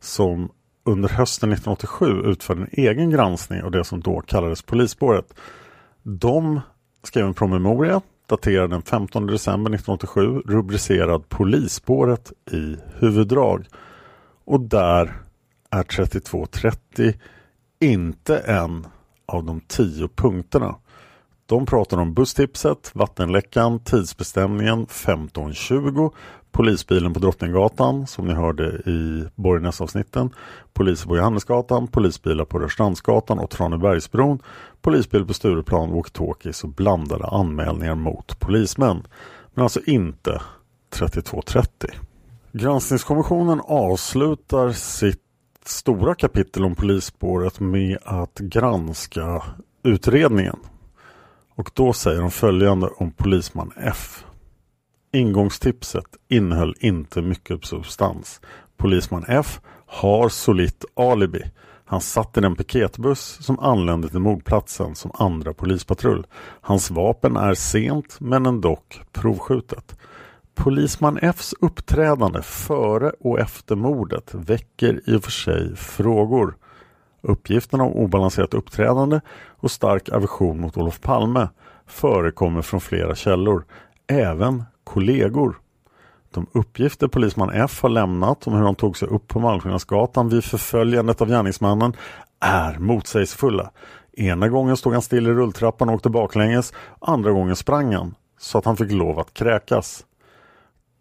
som 0.00 0.50
under 0.84 1.08
hösten 1.08 1.52
1987 1.52 2.22
utförde 2.30 2.60
en 2.60 2.68
egen 2.72 3.10
granskning 3.10 3.62
av 3.62 3.70
det 3.70 3.84
som 3.84 4.00
då 4.00 4.20
kallades 4.20 4.62
polisspåret. 4.62 5.34
De 6.02 6.60
skrev 7.02 7.26
en 7.26 7.34
promemoria 7.34 8.00
daterad 8.26 8.70
den 8.70 8.82
15 8.82 9.26
december 9.26 9.70
1987 9.70 10.42
rubricerad 10.46 11.28
Polisspåret 11.28 12.32
i 12.50 12.76
huvuddrag. 12.98 13.66
Och 14.44 14.60
där 14.60 15.14
är 15.70 15.82
3230 15.82 17.14
inte 17.80 18.38
en 18.38 18.86
av 19.26 19.44
de 19.44 19.60
tio 19.60 20.08
punkterna. 20.08 20.74
De 21.46 21.66
pratar 21.66 21.98
om 21.98 22.14
busstipset, 22.14 22.90
vattenläckan, 22.94 23.78
tidsbestämningen 23.78 24.86
15.20, 24.86 26.12
polisbilen 26.52 27.14
på 27.14 27.20
Drottninggatan 27.20 28.06
som 28.06 28.26
ni 28.26 28.34
hörde 28.34 28.64
i 28.66 29.24
Borgnäsavsnitten, 29.34 30.30
poliser 30.72 31.08
på 31.08 31.16
Johannesgatan, 31.16 31.86
polisbilar 31.86 32.44
på 32.44 32.58
Rörstrandsgatan 32.58 33.38
och 33.38 33.50
Tranebergsbron, 33.50 34.38
polisbil 34.80 35.24
på 35.24 35.34
Stureplan, 35.34 35.90
walkie-talkies 35.90 36.64
och 36.64 36.70
blandade 36.70 37.26
anmälningar 37.26 37.94
mot 37.94 38.38
polismän. 38.40 39.06
Men 39.54 39.62
alltså 39.62 39.80
inte 39.86 40.40
3230. 40.90 41.90
Granskningskommissionen 42.52 43.60
avslutar 43.64 44.72
sitt 44.72 45.25
stora 45.68 46.14
kapitel 46.14 46.64
om 46.64 46.74
polisspåret 46.74 47.60
med 47.60 47.98
att 48.02 48.38
granska 48.38 49.42
utredningen. 49.82 50.56
Och 51.54 51.70
då 51.74 51.92
säger 51.92 52.20
de 52.20 52.30
följande 52.30 52.86
om 52.86 53.12
polisman 53.12 53.72
F. 53.76 54.24
Ingångstipset 55.12 56.04
innehöll 56.28 56.74
inte 56.80 57.22
mycket 57.22 57.64
substans. 57.64 58.40
Polisman 58.76 59.24
F 59.28 59.60
har 59.86 60.28
solitt 60.28 60.84
alibi. 60.96 61.42
Han 61.84 62.00
satt 62.00 62.36
i 62.36 62.40
den 62.40 62.56
piketbuss 62.56 63.38
som 63.44 63.58
anlände 63.58 64.08
till 64.08 64.18
mordplatsen 64.18 64.94
som 64.94 65.10
andra 65.14 65.52
polispatrull. 65.52 66.26
Hans 66.60 66.90
vapen 66.90 67.36
är 67.36 67.54
sent 67.54 68.16
men 68.20 68.46
ändock 68.46 69.00
provskjutet. 69.12 69.96
Polisman 70.56 71.18
Fs 71.18 71.54
uppträdande 71.60 72.42
före 72.42 73.12
och 73.20 73.40
efter 73.40 73.76
mordet 73.76 74.34
väcker 74.34 75.00
i 75.10 75.16
och 75.16 75.24
för 75.24 75.30
sig 75.30 75.76
frågor. 75.76 76.56
Uppgifterna 77.22 77.84
om 77.84 77.92
obalanserat 77.92 78.54
uppträdande 78.54 79.20
och 79.56 79.70
stark 79.70 80.08
aversion 80.08 80.60
mot 80.60 80.76
Olof 80.76 81.00
Palme 81.00 81.48
förekommer 81.86 82.62
från 82.62 82.80
flera 82.80 83.14
källor, 83.14 83.64
även 84.06 84.64
kollegor. 84.84 85.58
De 86.30 86.46
uppgifter 86.52 87.08
polisman 87.08 87.50
F 87.50 87.82
har 87.82 87.88
lämnat 87.88 88.46
om 88.46 88.52
hur 88.52 88.62
han 88.62 88.74
tog 88.74 88.96
sig 88.96 89.08
upp 89.08 89.28
på 89.28 89.40
Malmskillnadsgatan 89.40 90.28
vid 90.28 90.44
förföljandet 90.44 91.20
av 91.20 91.28
gärningsmannen 91.28 91.92
är 92.40 92.78
motsägelsefulla. 92.78 93.70
Ena 94.12 94.48
gången 94.48 94.76
stod 94.76 94.92
han 94.92 95.02
still 95.02 95.26
i 95.26 95.32
rulltrappan 95.32 95.88
och 95.88 95.94
åkte 95.94 96.10
baklänges, 96.10 96.72
andra 97.00 97.30
gången 97.30 97.56
sprang 97.56 97.94
han 97.94 98.14
så 98.38 98.58
att 98.58 98.64
han 98.64 98.76
fick 98.76 98.92
lov 98.92 99.18
att 99.18 99.34
kräkas 99.34 100.04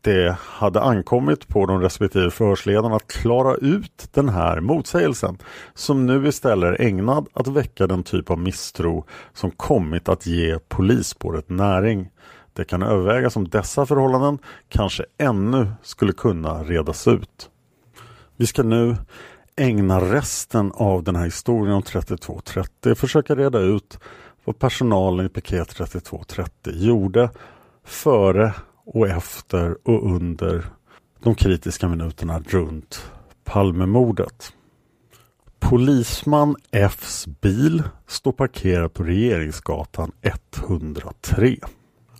det 0.06 0.38
hade 0.40 0.82
ankommit 0.82 1.48
på 1.48 1.66
de 1.66 1.82
respektive 1.82 2.32
förhörsledarna 2.32 2.96
att 2.96 3.08
klara 3.08 3.56
ut 3.56 4.10
den 4.12 4.30
här 4.30 4.60
motsägelsen 4.60 5.38
som 5.74 6.06
nu 6.06 6.28
istället 6.28 6.80
är 6.80 6.86
ägnad 6.86 7.28
att 7.34 7.48
väcka 7.48 7.88
den 7.88 8.04
typ 8.04 8.30
av 8.30 8.40
misstro 8.40 9.06
som 9.34 9.52
kommit 9.52 10.10
att 10.10 10.26
ge 10.26 10.60
polisspåret 10.60 11.50
näring. 11.50 12.10
Det 12.54 12.66
kan 12.66 12.84
övervägas 12.84 13.36
om 13.36 13.50
dessa 13.50 13.86
förhållanden 13.86 14.40
kanske 14.70 15.06
ännu 15.18 15.68
skulle 15.82 16.14
kunna 16.14 16.64
redas 16.64 17.08
ut. 17.08 17.50
Vi 18.38 18.46
ska 18.46 18.64
nu 18.64 18.96
ägna 19.56 20.00
resten 20.00 20.72
av 20.76 21.04
den 21.04 21.16
här 21.16 21.26
historien 21.26 21.76
om 21.76 21.84
3230 21.84 22.96
försöka 22.96 23.36
reda 23.36 23.60
ut 23.60 24.00
vad 24.44 24.60
personalen 24.60 25.26
i 25.26 25.30
piket 25.30 25.70
3230 25.70 26.74
gjorde 26.74 27.30
före 27.84 28.54
och 28.86 29.08
efter 29.08 29.78
och 29.84 30.12
under 30.16 30.66
de 31.24 31.36
kritiska 31.36 31.88
minuterna 31.88 32.40
runt 32.40 33.12
Palmemordet. 33.44 34.54
Polisman 35.60 36.56
Fs 36.72 37.28
bil 37.28 37.84
står 38.08 38.32
parkerad 38.32 38.94
på 38.94 39.04
Regeringsgatan 39.04 40.12
103. 40.22 41.58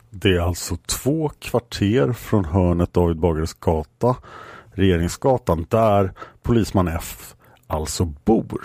Det 0.10 0.30
är 0.30 0.40
alltså 0.40 0.78
två 0.86 1.30
kvarter 1.40 2.14
från 2.14 2.46
hörnet 2.46 2.94
David 2.94 3.18
Bagares 3.18 3.54
gata, 3.54 4.16
Regeringsgatan, 4.72 5.66
där 5.70 6.14
polisman 6.44 6.88
F 6.88 7.36
alltså 7.68 8.06
bor. 8.06 8.62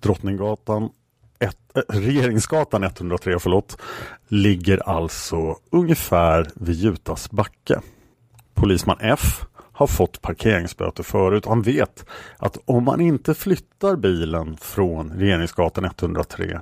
Drottninggatan 0.00 0.90
ett, 1.38 1.76
eh, 1.76 1.80
Regeringsgatan 1.88 2.84
103 2.84 3.38
förlåt, 3.38 3.78
ligger 4.28 4.88
alltså 4.88 5.56
ungefär 5.70 6.50
vid 6.54 6.76
Jutas 6.76 7.30
backe. 7.30 7.80
Polisman 8.54 8.96
F 9.00 9.44
har 9.72 9.86
fått 9.86 10.22
parkeringsböter 10.22 11.02
förut. 11.02 11.46
Han 11.46 11.62
vet 11.62 12.04
att 12.36 12.58
om 12.64 12.84
man 12.84 13.00
inte 13.00 13.34
flyttar 13.34 13.96
bilen 13.96 14.56
från 14.56 15.10
Regeringsgatan 15.10 15.84
103 15.84 16.60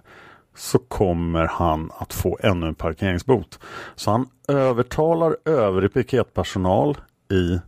så 0.56 0.78
kommer 0.78 1.46
han 1.46 1.90
att 1.98 2.12
få 2.12 2.38
ännu 2.42 2.66
en 2.66 2.74
parkeringsbot. 2.74 3.58
Så 3.94 4.10
han 4.10 4.28
övertalar 4.48 5.36
övrig 5.44 5.94
piketpersonal 5.94 6.96
i 7.32 7.58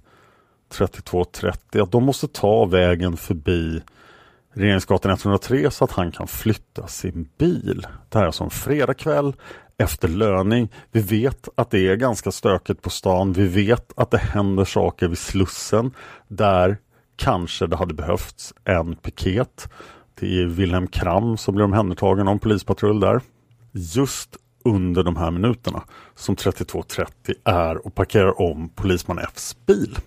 3230 0.68 1.83
att 1.83 1.92
de 1.92 2.05
måste 2.05 2.29
ta 2.29 2.64
vägen 2.64 3.16
förbi 3.16 3.83
Regeringsgatan 4.59 5.12
103 5.12 5.71
så 5.71 5.85
att 5.85 5.92
han 5.92 6.12
kan 6.12 6.29
flytta 6.29 6.87
sin 6.87 7.29
bil. 7.38 7.87
Det 8.09 8.18
här 8.18 8.23
är 8.23 8.27
alltså 8.27 8.44
en 8.44 8.51
fredagkväll 8.51 9.35
efter 9.77 10.09
löning. 10.09 10.68
Vi 10.92 11.01
vet 11.01 11.49
att 11.55 11.71
det 11.71 11.88
är 11.88 11.97
ganska 11.97 12.31
stökigt 12.31 12.83
på 12.83 12.90
stan. 12.90 13.33
Vi 13.33 13.47
vet 13.47 13.92
att 13.97 14.11
det 14.11 14.18
händer 14.18 14.64
saker 14.64 15.09
vid 15.09 15.18
Slussen 15.18 15.90
där 16.29 16.77
kanske 17.16 17.66
det 17.66 17.77
hade 17.77 17.94
behövts 17.94 18.55
en 18.64 18.97
piket. 18.97 19.68
Det 20.21 20.40
är 20.40 20.47
Wilhelm 20.47 20.87
Kram 20.87 21.37
som 21.37 21.55
blir 21.55 21.64
omhändertagen 21.64 22.29
av 22.29 22.33
en 22.33 22.38
polispatrull 22.38 23.01
där. 23.01 23.21
Just 23.73 24.37
under 24.64 25.03
de 25.03 25.16
här 25.16 25.31
minuterna 25.31 25.83
som 26.14 26.37
3230 26.37 27.35
är 27.44 27.87
och 27.87 27.94
parkerar 27.94 28.40
om 28.40 28.68
polisman 28.68 29.18
Fs 29.18 29.57
bil. 29.66 29.99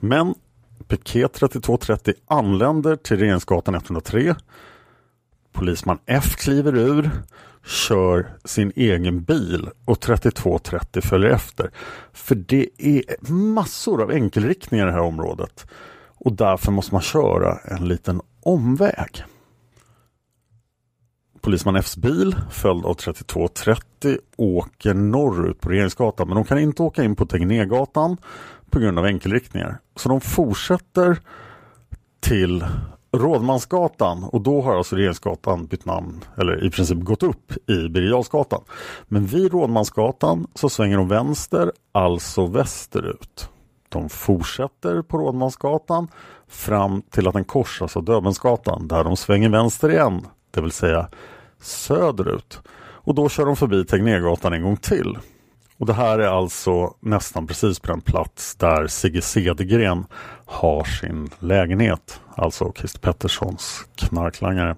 Men 0.00 0.34
piket 0.90 1.32
3230 1.32 2.14
anländer 2.26 2.96
till 2.96 3.18
Regeringsgatan 3.18 3.74
103. 3.74 4.34
Polisman 5.52 5.98
F 6.06 6.36
kliver 6.36 6.76
ur, 6.76 7.10
kör 7.66 8.26
sin 8.44 8.72
egen 8.76 9.22
bil 9.22 9.70
och 9.84 10.00
3230 10.00 11.02
följer 11.02 11.30
efter. 11.30 11.70
För 12.12 12.34
det 12.34 12.68
är 12.78 13.02
massor 13.32 14.02
av 14.02 14.10
enkelriktningar 14.10 14.84
i 14.84 14.86
det 14.86 14.92
här 14.92 15.00
området 15.00 15.66
och 16.08 16.32
därför 16.32 16.72
måste 16.72 16.94
man 16.94 17.02
köra 17.02 17.58
en 17.58 17.88
liten 17.88 18.20
omväg. 18.42 19.24
Polisman 21.40 21.76
Fs 21.76 21.96
bil, 21.96 22.36
följd 22.50 22.84
av 22.84 22.94
3230, 22.94 24.18
åker 24.36 24.94
norrut 24.94 25.60
på 25.60 25.68
Regeringsgatan 25.68 26.28
men 26.28 26.36
de 26.36 26.44
kan 26.44 26.58
inte 26.58 26.82
åka 26.82 27.04
in 27.04 27.16
på 27.16 27.26
Tegnérgatan 27.26 28.16
på 28.70 28.78
grund 28.78 28.98
av 28.98 29.04
enkelriktningar. 29.04 29.78
Så 29.96 30.08
de 30.08 30.20
fortsätter 30.20 31.18
till 32.20 32.64
Rådmansgatan 33.12 34.24
och 34.24 34.40
då 34.40 34.62
har 34.62 34.76
alltså 34.76 34.96
Regeringsgatan 34.96 35.66
bytt 35.66 35.84
namn 35.84 36.24
eller 36.36 36.64
i 36.64 36.70
princip 36.70 36.98
gått 36.98 37.22
upp 37.22 37.70
i 37.70 37.88
Birger 37.88 38.24
Men 39.08 39.26
vid 39.26 39.52
Rådmansgatan 39.52 40.46
så 40.54 40.68
svänger 40.68 40.96
de 40.96 41.08
vänster, 41.08 41.72
alltså 41.92 42.46
västerut. 42.46 43.48
De 43.88 44.08
fortsätter 44.08 45.02
på 45.02 45.18
Rådmansgatan 45.18 46.08
fram 46.48 47.02
till 47.02 47.28
att 47.28 47.34
den 47.34 47.44
korsas 47.44 47.96
av 47.96 48.04
Döbelnsgatan 48.04 48.88
där 48.88 49.04
de 49.04 49.16
svänger 49.16 49.48
vänster 49.48 49.90
igen, 49.90 50.26
det 50.50 50.60
vill 50.60 50.72
säga 50.72 51.08
söderut. 51.60 52.60
Och 53.02 53.14
då 53.14 53.28
kör 53.28 53.46
de 53.46 53.56
förbi 53.56 53.84
Tegnérgatan 53.84 54.52
en 54.52 54.62
gång 54.62 54.76
till. 54.76 55.18
Och 55.80 55.86
det 55.86 55.92
här 55.92 56.18
är 56.18 56.26
alltså 56.26 56.94
nästan 57.00 57.46
precis 57.46 57.80
på 57.80 57.86
den 57.86 58.00
plats 58.00 58.56
där 58.56 58.86
Sigge 58.86 59.22
Cedergren 59.22 60.06
har 60.46 60.84
sin 60.84 61.30
lägenhet, 61.38 62.20
alltså 62.34 62.72
Christer 62.76 63.00
Petterssons 63.00 63.84
knarklangare. 63.94 64.76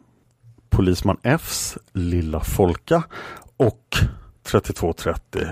Polisman 0.70 1.16
Fs 1.22 1.78
lilla 1.92 2.40
Folka 2.40 3.02
och 3.56 3.96
3230 4.42 5.46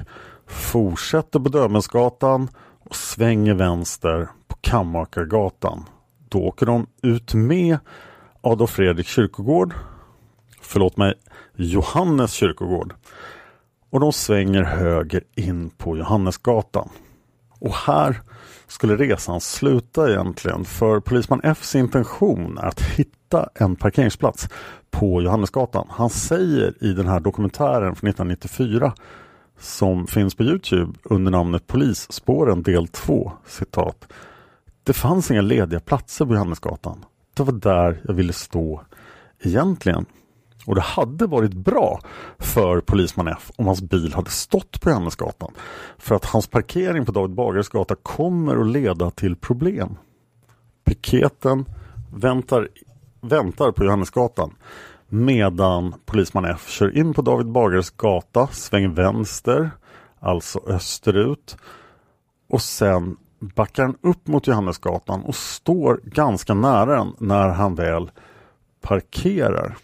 fortsätter 0.46 1.40
på 1.40 1.48
Döbelnsgatan 1.48 2.48
och 2.80 2.96
svänger 2.96 3.54
vänster 3.54 4.28
på 4.48 4.56
Kammakargatan. 4.60 5.84
Då 6.28 6.38
åker 6.38 6.66
de 6.66 6.86
ut 7.02 7.34
med 7.34 7.78
Adolf 8.40 8.70
Fredrik 8.70 9.06
kyrkogård, 9.06 9.74
förlåt 10.60 10.96
mig, 10.96 11.14
Johannes 11.56 12.32
kyrkogård 12.32 12.94
och 13.90 14.00
de 14.00 14.12
svänger 14.12 14.62
höger 14.62 15.22
in 15.34 15.70
på 15.70 15.96
Johannesgatan. 15.96 16.88
Och 17.58 17.74
här 17.74 18.20
skulle 18.66 18.96
resan 18.96 19.40
sluta 19.40 20.10
egentligen 20.10 20.64
för 20.64 21.00
polisman 21.00 21.40
Fs 21.44 21.74
intention 21.74 22.58
är 22.58 22.66
att 22.66 22.80
hitta 22.80 23.48
en 23.54 23.76
parkeringsplats 23.76 24.48
på 24.90 25.22
Johannesgatan. 25.22 25.86
Han 25.90 26.10
säger 26.10 26.84
i 26.84 26.92
den 26.92 27.06
här 27.06 27.20
dokumentären 27.20 27.94
från 27.94 28.10
1994 28.10 28.92
som 29.58 30.06
finns 30.06 30.34
på 30.34 30.42
Youtube 30.42 30.98
under 31.02 31.30
namnet 31.30 31.66
Polisspåren 31.66 32.62
del 32.62 32.88
2 32.88 33.32
citat. 33.46 34.12
Det 34.84 34.92
fanns 34.92 35.30
inga 35.30 35.40
lediga 35.40 35.80
platser 35.80 36.26
på 36.26 36.34
Johannesgatan. 36.34 37.04
Det 37.34 37.42
var 37.42 37.52
där 37.52 38.00
jag 38.04 38.14
ville 38.14 38.32
stå 38.32 38.82
egentligen. 39.40 40.06
Och 40.66 40.74
det 40.74 40.80
hade 40.80 41.26
varit 41.26 41.54
bra 41.54 42.00
för 42.38 42.80
polisman 42.80 43.28
F 43.28 43.50
om 43.56 43.66
hans 43.66 43.82
bil 43.82 44.14
hade 44.14 44.30
stått 44.30 44.80
på 44.80 44.90
Johannesgatan. 44.90 45.52
För 45.98 46.14
att 46.14 46.24
hans 46.24 46.46
parkering 46.46 47.06
på 47.06 47.12
David 47.12 47.34
Bagares 47.36 47.68
gata 47.68 47.94
kommer 48.02 48.56
att 48.60 48.66
leda 48.66 49.10
till 49.10 49.36
problem. 49.36 49.96
Piketen 50.84 51.64
väntar, 52.14 52.68
väntar 53.20 53.72
på 53.72 53.84
Johannesgatan 53.84 54.54
medan 55.08 55.94
polisman 56.06 56.44
F 56.44 56.68
kör 56.68 56.96
in 56.96 57.14
på 57.14 57.22
David 57.22 57.46
Bagares 57.46 57.90
gata, 57.90 58.46
svänger 58.46 58.88
vänster, 58.88 59.70
alltså 60.20 60.60
österut 60.66 61.56
och 62.48 62.62
sen 62.62 63.16
backar 63.38 63.82
han 63.82 63.96
upp 64.00 64.26
mot 64.26 64.46
Johannesgatan 64.46 65.22
och 65.22 65.34
står 65.34 66.00
ganska 66.04 66.54
nära 66.54 66.96
den 66.96 67.14
när 67.18 67.48
han 67.48 67.74
väl 67.74 68.10
parkerar. 68.80 69.76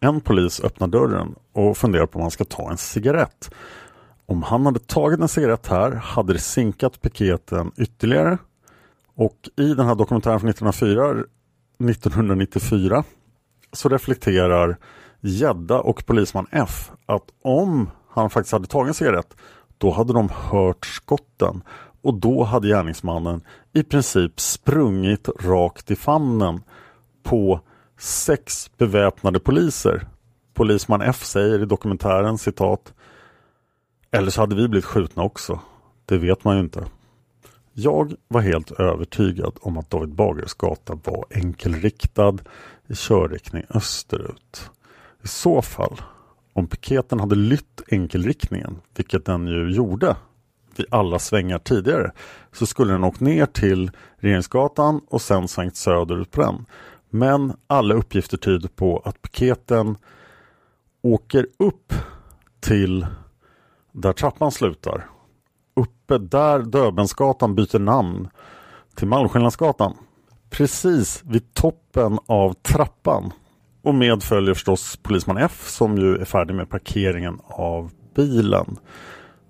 En 0.00 0.20
polis 0.20 0.60
öppnar 0.60 0.88
dörren 0.88 1.34
och 1.52 1.76
funderar 1.76 2.06
på 2.06 2.18
om 2.18 2.22
han 2.22 2.30
ska 2.30 2.44
ta 2.44 2.70
en 2.70 2.76
cigarett. 2.76 3.50
Om 4.26 4.42
han 4.42 4.66
hade 4.66 4.78
tagit 4.78 5.20
en 5.20 5.28
cigarett 5.28 5.66
här 5.66 5.92
hade 5.92 6.32
det 6.32 6.38
sinkat 6.38 7.00
piketen 7.00 7.72
ytterligare. 7.76 8.38
Och 9.14 9.48
i 9.56 9.74
den 9.74 9.86
här 9.86 9.94
dokumentären 9.94 10.40
från 10.40 10.50
1904, 10.50 11.24
1994 11.78 13.04
så 13.72 13.88
reflekterar 13.88 14.76
Gädda 15.20 15.80
och 15.80 16.06
polisman 16.06 16.46
F 16.50 16.90
att 17.06 17.24
om 17.42 17.90
han 18.08 18.30
faktiskt 18.30 18.52
hade 18.52 18.66
tagit 18.66 18.88
en 18.88 18.94
cigarett 18.94 19.36
då 19.78 19.90
hade 19.90 20.12
de 20.12 20.28
hört 20.32 20.86
skotten 20.86 21.62
och 22.02 22.14
då 22.14 22.44
hade 22.44 22.68
gärningsmannen 22.68 23.40
i 23.72 23.82
princip 23.82 24.40
sprungit 24.40 25.28
rakt 25.40 25.90
i 25.90 25.96
famnen 25.96 26.60
på 27.22 27.60
sex 27.98 28.70
beväpnade 28.76 29.40
poliser. 29.40 30.06
Polisman 30.54 31.02
F 31.02 31.24
säger 31.24 31.62
i 31.62 31.66
dokumentären 31.66 32.38
citat 32.38 32.94
Eller 34.10 34.30
så 34.30 34.40
hade 34.40 34.56
vi 34.56 34.68
blivit 34.68 34.84
skjutna 34.84 35.22
också. 35.22 35.60
Det 36.04 36.18
vet 36.18 36.44
man 36.44 36.56
ju 36.56 36.62
inte. 36.62 36.86
Jag 37.72 38.14
var 38.28 38.40
helt 38.40 38.70
övertygad 38.70 39.52
om 39.60 39.78
att 39.78 39.90
David 39.90 40.14
Bagares 40.14 40.54
gata 40.54 40.98
var 41.04 41.24
enkelriktad 41.30 42.36
i 42.86 42.94
körriktning 42.94 43.64
österut. 43.70 44.70
I 45.22 45.28
så 45.28 45.62
fall, 45.62 46.00
om 46.52 46.66
piketen 46.66 47.20
hade 47.20 47.34
lytt 47.34 47.82
enkelriktningen, 47.90 48.76
vilket 48.96 49.24
den 49.24 49.46
ju 49.46 49.70
gjorde 49.70 50.16
vid 50.76 50.86
alla 50.90 51.18
svängar 51.18 51.58
tidigare, 51.58 52.12
så 52.52 52.66
skulle 52.66 52.92
den 52.92 53.04
åkt 53.04 53.20
ner 53.20 53.46
till 53.46 53.90
Regeringsgatan 54.16 55.00
och 55.08 55.22
sen 55.22 55.48
svängt 55.48 55.76
söderut 55.76 56.30
på 56.30 56.40
den. 56.40 56.66
Men 57.10 57.52
alla 57.66 57.94
uppgifter 57.94 58.36
tyder 58.36 58.68
på 58.68 59.02
att 59.04 59.22
piketen 59.22 59.96
åker 61.02 61.46
upp 61.58 61.92
till 62.60 63.06
där 63.92 64.12
trappan 64.12 64.52
slutar. 64.52 65.06
Uppe 65.76 66.18
där 66.18 66.58
Döbensgatan 66.62 67.54
byter 67.54 67.78
namn 67.78 68.28
till 68.94 69.08
Malmskillnadsgatan. 69.08 69.96
Precis 70.50 71.22
vid 71.24 71.54
toppen 71.54 72.18
av 72.26 72.52
trappan. 72.52 73.32
Och 73.82 73.94
med 73.94 74.22
följer 74.22 74.54
förstås 74.54 74.96
polisman 75.02 75.36
F 75.36 75.64
som 75.68 75.98
ju 75.98 76.16
är 76.16 76.24
färdig 76.24 76.54
med 76.54 76.70
parkeringen 76.70 77.40
av 77.46 77.90
bilen. 78.14 78.76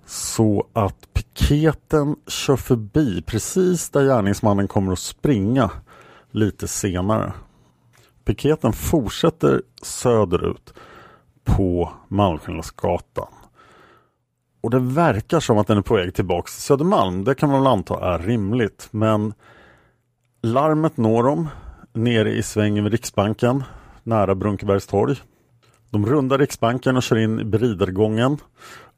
Så 0.07 0.67
att 0.73 1.13
piketen 1.13 2.17
kör 2.27 2.57
förbi 2.57 3.23
precis 3.23 3.91
där 3.91 4.05
gärningsmannen 4.05 4.69
kommer 4.69 4.93
att 4.93 4.99
springa 4.99 5.71
lite 6.31 6.69
senare. 6.69 7.33
Piketen 8.29 8.73
fortsätter 8.73 9.63
söderut 9.83 10.75
på 11.45 11.93
Malmskillnadsgatan. 12.09 13.33
Och 14.61 14.71
det 14.71 14.79
verkar 14.79 15.41
som 15.41 15.59
att 15.59 15.67
den 15.67 15.79
är 15.79 15.83
på 15.83 15.95
väg 15.95 16.15
tillbaks 16.15 16.55
till 16.55 16.63
Södermalm. 16.63 17.25
Det 17.25 17.35
kan 17.35 17.51
man 17.51 17.61
väl 17.61 17.73
anta 17.73 18.15
är 18.15 18.19
rimligt. 18.19 18.89
Men 18.91 19.35
larmet 20.43 20.97
når 20.97 21.23
dem 21.23 21.49
nere 21.93 22.31
i 22.31 22.43
svängen 22.43 22.85
vid 22.85 22.93
Riksbanken 22.93 23.65
nära 24.03 24.35
Brunkebergstorg. 24.35 25.17
De 25.91 26.07
rundar 26.07 26.39
Riksbanken 26.39 26.97
och 26.97 27.03
kör 27.03 27.17
in 27.17 27.41
i 27.41 27.45
Bridargången 27.45 28.39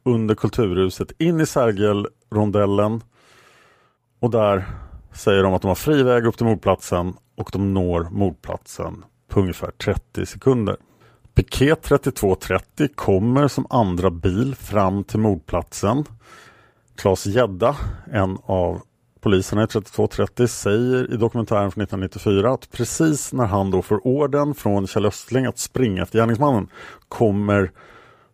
under 0.04 0.34
Kulturhuset 0.34 1.12
in 1.18 1.40
i 1.40 1.46
Sergelrondellen. 1.46 3.02
Och 4.20 4.30
där 4.30 4.64
säger 5.12 5.42
de 5.42 5.54
att 5.54 5.62
de 5.62 5.68
har 5.68 5.74
fri 5.74 6.02
väg 6.02 6.26
upp 6.26 6.36
till 6.36 6.46
mordplatsen 6.46 7.14
och 7.36 7.50
de 7.52 7.74
når 7.74 8.08
mordplatsen 8.10 9.04
på 9.30 9.40
ungefär 9.40 9.70
30 9.70 10.26
sekunder. 10.26 10.76
Piket 11.34 11.82
3230 11.82 12.88
kommer 12.94 13.48
som 13.48 13.66
andra 13.70 14.10
bil 14.10 14.54
fram 14.54 15.04
till 15.04 15.20
mordplatsen. 15.20 16.04
Claes 16.96 17.26
Gedda, 17.26 17.76
en 18.12 18.38
av 18.46 18.80
poliserna 19.20 19.62
i 19.62 19.66
3230, 19.66 20.48
säger 20.48 21.14
i 21.14 21.16
dokumentären 21.16 21.70
från 21.70 21.82
1994 21.82 22.50
att 22.50 22.70
precis 22.70 23.32
när 23.32 23.46
han 23.46 23.70
då 23.70 23.82
får 23.82 24.06
orden 24.06 24.54
från 24.54 24.86
Kjell 24.86 25.06
Östling 25.06 25.46
att 25.46 25.58
springa 25.58 26.02
efter 26.02 26.18
gärningsmannen 26.18 26.68
kommer 27.08 27.70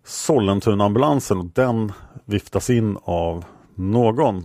Sollentuna-ambulansen 0.05 1.39
och 1.39 1.51
den 1.55 1.93
viftas 2.25 2.71
in 2.71 2.99
av 3.05 3.45
någon. 3.75 4.45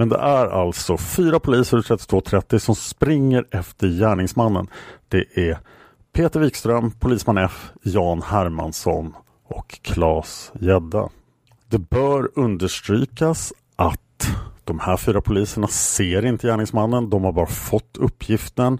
Men 0.00 0.08
det 0.08 0.16
är 0.16 0.46
alltså 0.46 0.96
fyra 0.96 1.40
poliser 1.40 1.76
ur 1.76 1.82
3230 1.82 2.58
som 2.58 2.74
springer 2.74 3.44
efter 3.50 3.88
gärningsmannen. 3.88 4.66
Det 5.08 5.24
är 5.34 5.58
Peter 6.12 6.40
Wikström, 6.40 6.90
Polisman 6.90 7.38
F, 7.38 7.70
Jan 7.82 8.22
Hermansson 8.22 9.14
och 9.48 9.78
Claes 9.82 10.52
Gedda. 10.60 11.08
Det 11.68 11.78
bör 11.78 12.30
understrykas 12.34 13.52
att 13.76 14.30
de 14.64 14.78
här 14.78 14.96
fyra 14.96 15.20
poliserna 15.20 15.66
ser 15.66 16.26
inte 16.26 16.46
gärningsmannen. 16.46 17.10
De 17.10 17.24
har 17.24 17.32
bara 17.32 17.46
fått 17.46 17.96
uppgiften 17.96 18.78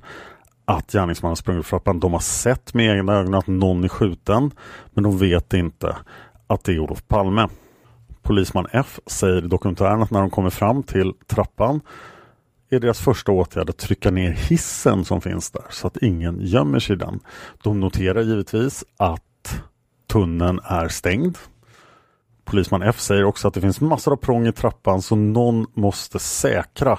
att 0.65 0.93
gärningsmannen 0.93 1.37
sprungit 1.37 1.67
för 1.67 1.71
trappan. 1.71 2.01
De 2.01 2.13
har 2.13 2.21
sett 2.21 2.75
med 2.75 2.97
egna 2.97 3.15
ögon 3.15 3.35
att 3.35 3.47
någon 3.47 3.85
är 3.85 3.89
skjuten. 3.89 4.51
Men 4.95 5.05
de 5.05 5.19
vet 5.19 5.55
inte 5.55 5.97
att 6.47 6.65
det 6.65 6.73
är 6.73 6.79
Olof 6.79 7.09
Palme. 7.09 7.49
Polisman 8.23 8.67
F 8.73 9.01
säger 9.07 9.45
i 9.45 9.49
dokumentären 9.49 10.03
att 10.03 10.11
när 10.11 10.21
de 10.21 10.31
kommer 10.31 10.51
fram 10.51 10.83
till 10.83 11.13
trappan 11.27 11.81
är 12.71 12.81
deras 12.81 13.01
första 13.01 13.33
åtgärd 13.33 13.71
att 13.71 13.79
trycka 13.79 14.11
ner 14.11 14.31
hissen 14.31 15.05
som 15.05 15.21
finns 15.21 15.51
där 15.51 15.65
så 15.71 15.87
att 15.87 15.97
ingen 15.97 16.41
gömmer 16.41 16.79
sig 16.79 16.97
i 16.97 16.99
den. 16.99 17.21
De 17.63 17.81
noterar 17.81 18.23
givetvis 18.23 18.85
att 18.97 19.61
tunneln 20.07 20.61
är 20.65 20.89
stängd. 20.89 21.39
Polisman 22.45 22.83
F 22.83 23.01
säger 23.01 23.25
också 23.25 23.49
att 23.49 23.55
det 23.55 23.61
finns 23.61 23.81
massor 23.81 24.13
av 24.13 24.17
prång 24.17 24.47
i 24.47 24.53
trappan 24.53 25.03
så 25.03 25.17
någon 25.17 25.67
måste 25.75 26.19
säkra 26.19 26.99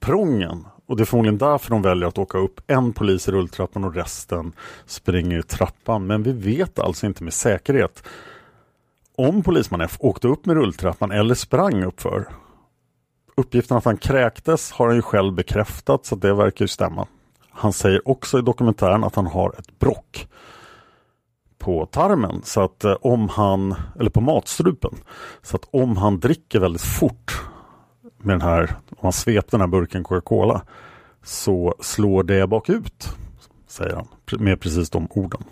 prången. 0.00 0.66
Och 0.86 0.96
det 0.96 1.02
är 1.02 1.04
förmodligen 1.04 1.38
därför 1.38 1.70
de 1.70 1.82
väljer 1.82 2.08
att 2.08 2.18
åka 2.18 2.38
upp. 2.38 2.60
En 2.66 2.92
polis 2.92 3.28
i 3.28 3.32
rulltrappan 3.32 3.84
och 3.84 3.94
resten 3.94 4.52
springer 4.86 5.38
i 5.38 5.42
trappan. 5.42 6.06
Men 6.06 6.22
vi 6.22 6.32
vet 6.32 6.78
alltså 6.78 7.06
inte 7.06 7.24
med 7.24 7.32
säkerhet 7.32 8.02
om 9.18 9.42
polisman 9.42 9.80
F 9.80 9.96
åkte 10.00 10.28
upp 10.28 10.46
med 10.46 10.56
rulltrappan 10.56 11.10
eller 11.10 11.34
sprang 11.34 11.84
uppför. 11.84 12.28
Uppgiften 13.36 13.76
att 13.76 13.84
han 13.84 13.96
kräktes 13.96 14.72
har 14.72 14.86
han 14.86 14.96
ju 14.96 15.02
själv 15.02 15.34
bekräftat 15.34 16.06
så 16.06 16.16
det 16.16 16.34
verkar 16.34 16.64
ju 16.64 16.68
stämma. 16.68 17.06
Han 17.50 17.72
säger 17.72 18.08
också 18.08 18.38
i 18.38 18.42
dokumentären 18.42 19.04
att 19.04 19.14
han 19.14 19.26
har 19.26 19.54
ett 19.58 19.78
brock 19.78 20.28
på 21.58 21.86
tarmen 21.86 22.40
så 22.44 22.60
att 22.60 22.84
eh, 22.84 22.96
om 23.00 23.28
han, 23.28 23.74
eller 23.98 24.10
på 24.10 24.20
matstrupen, 24.20 24.94
så 25.42 25.56
att 25.56 25.68
om 25.70 25.96
han 25.96 26.20
dricker 26.20 26.60
väldigt 26.60 26.82
fort 26.82 27.40
med 28.18 28.34
den 28.34 28.42
här, 28.42 28.62
om 28.90 28.98
han 29.02 29.12
sveper 29.12 29.50
den 29.50 29.60
här 29.60 29.68
burken 29.68 30.04
Coca-Cola 30.04 30.62
så 31.22 31.74
slår 31.80 32.22
det 32.22 32.46
bakut, 32.46 33.08
säger 33.66 33.94
han 33.94 34.06
med 34.40 34.60
precis 34.60 34.90
de 34.90 35.08
orden. 35.10 35.44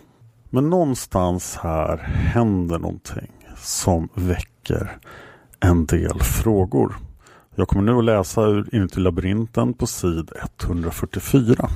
Men 0.50 0.70
någonstans 0.70 1.56
här 1.56 1.96
händer 2.32 2.78
någonting 2.78 3.35
som 3.56 4.08
väcker 4.14 4.98
en 5.60 5.86
del 5.86 6.20
frågor. 6.22 6.96
Jag 7.54 7.68
kommer 7.68 7.82
nu 7.82 7.98
att 7.98 8.04
läsa 8.04 8.42
ur 8.42 8.74
Inuti 8.74 9.00
labyrinten 9.00 9.74
på 9.74 9.86
sid 9.86 10.32
144. 10.64 11.68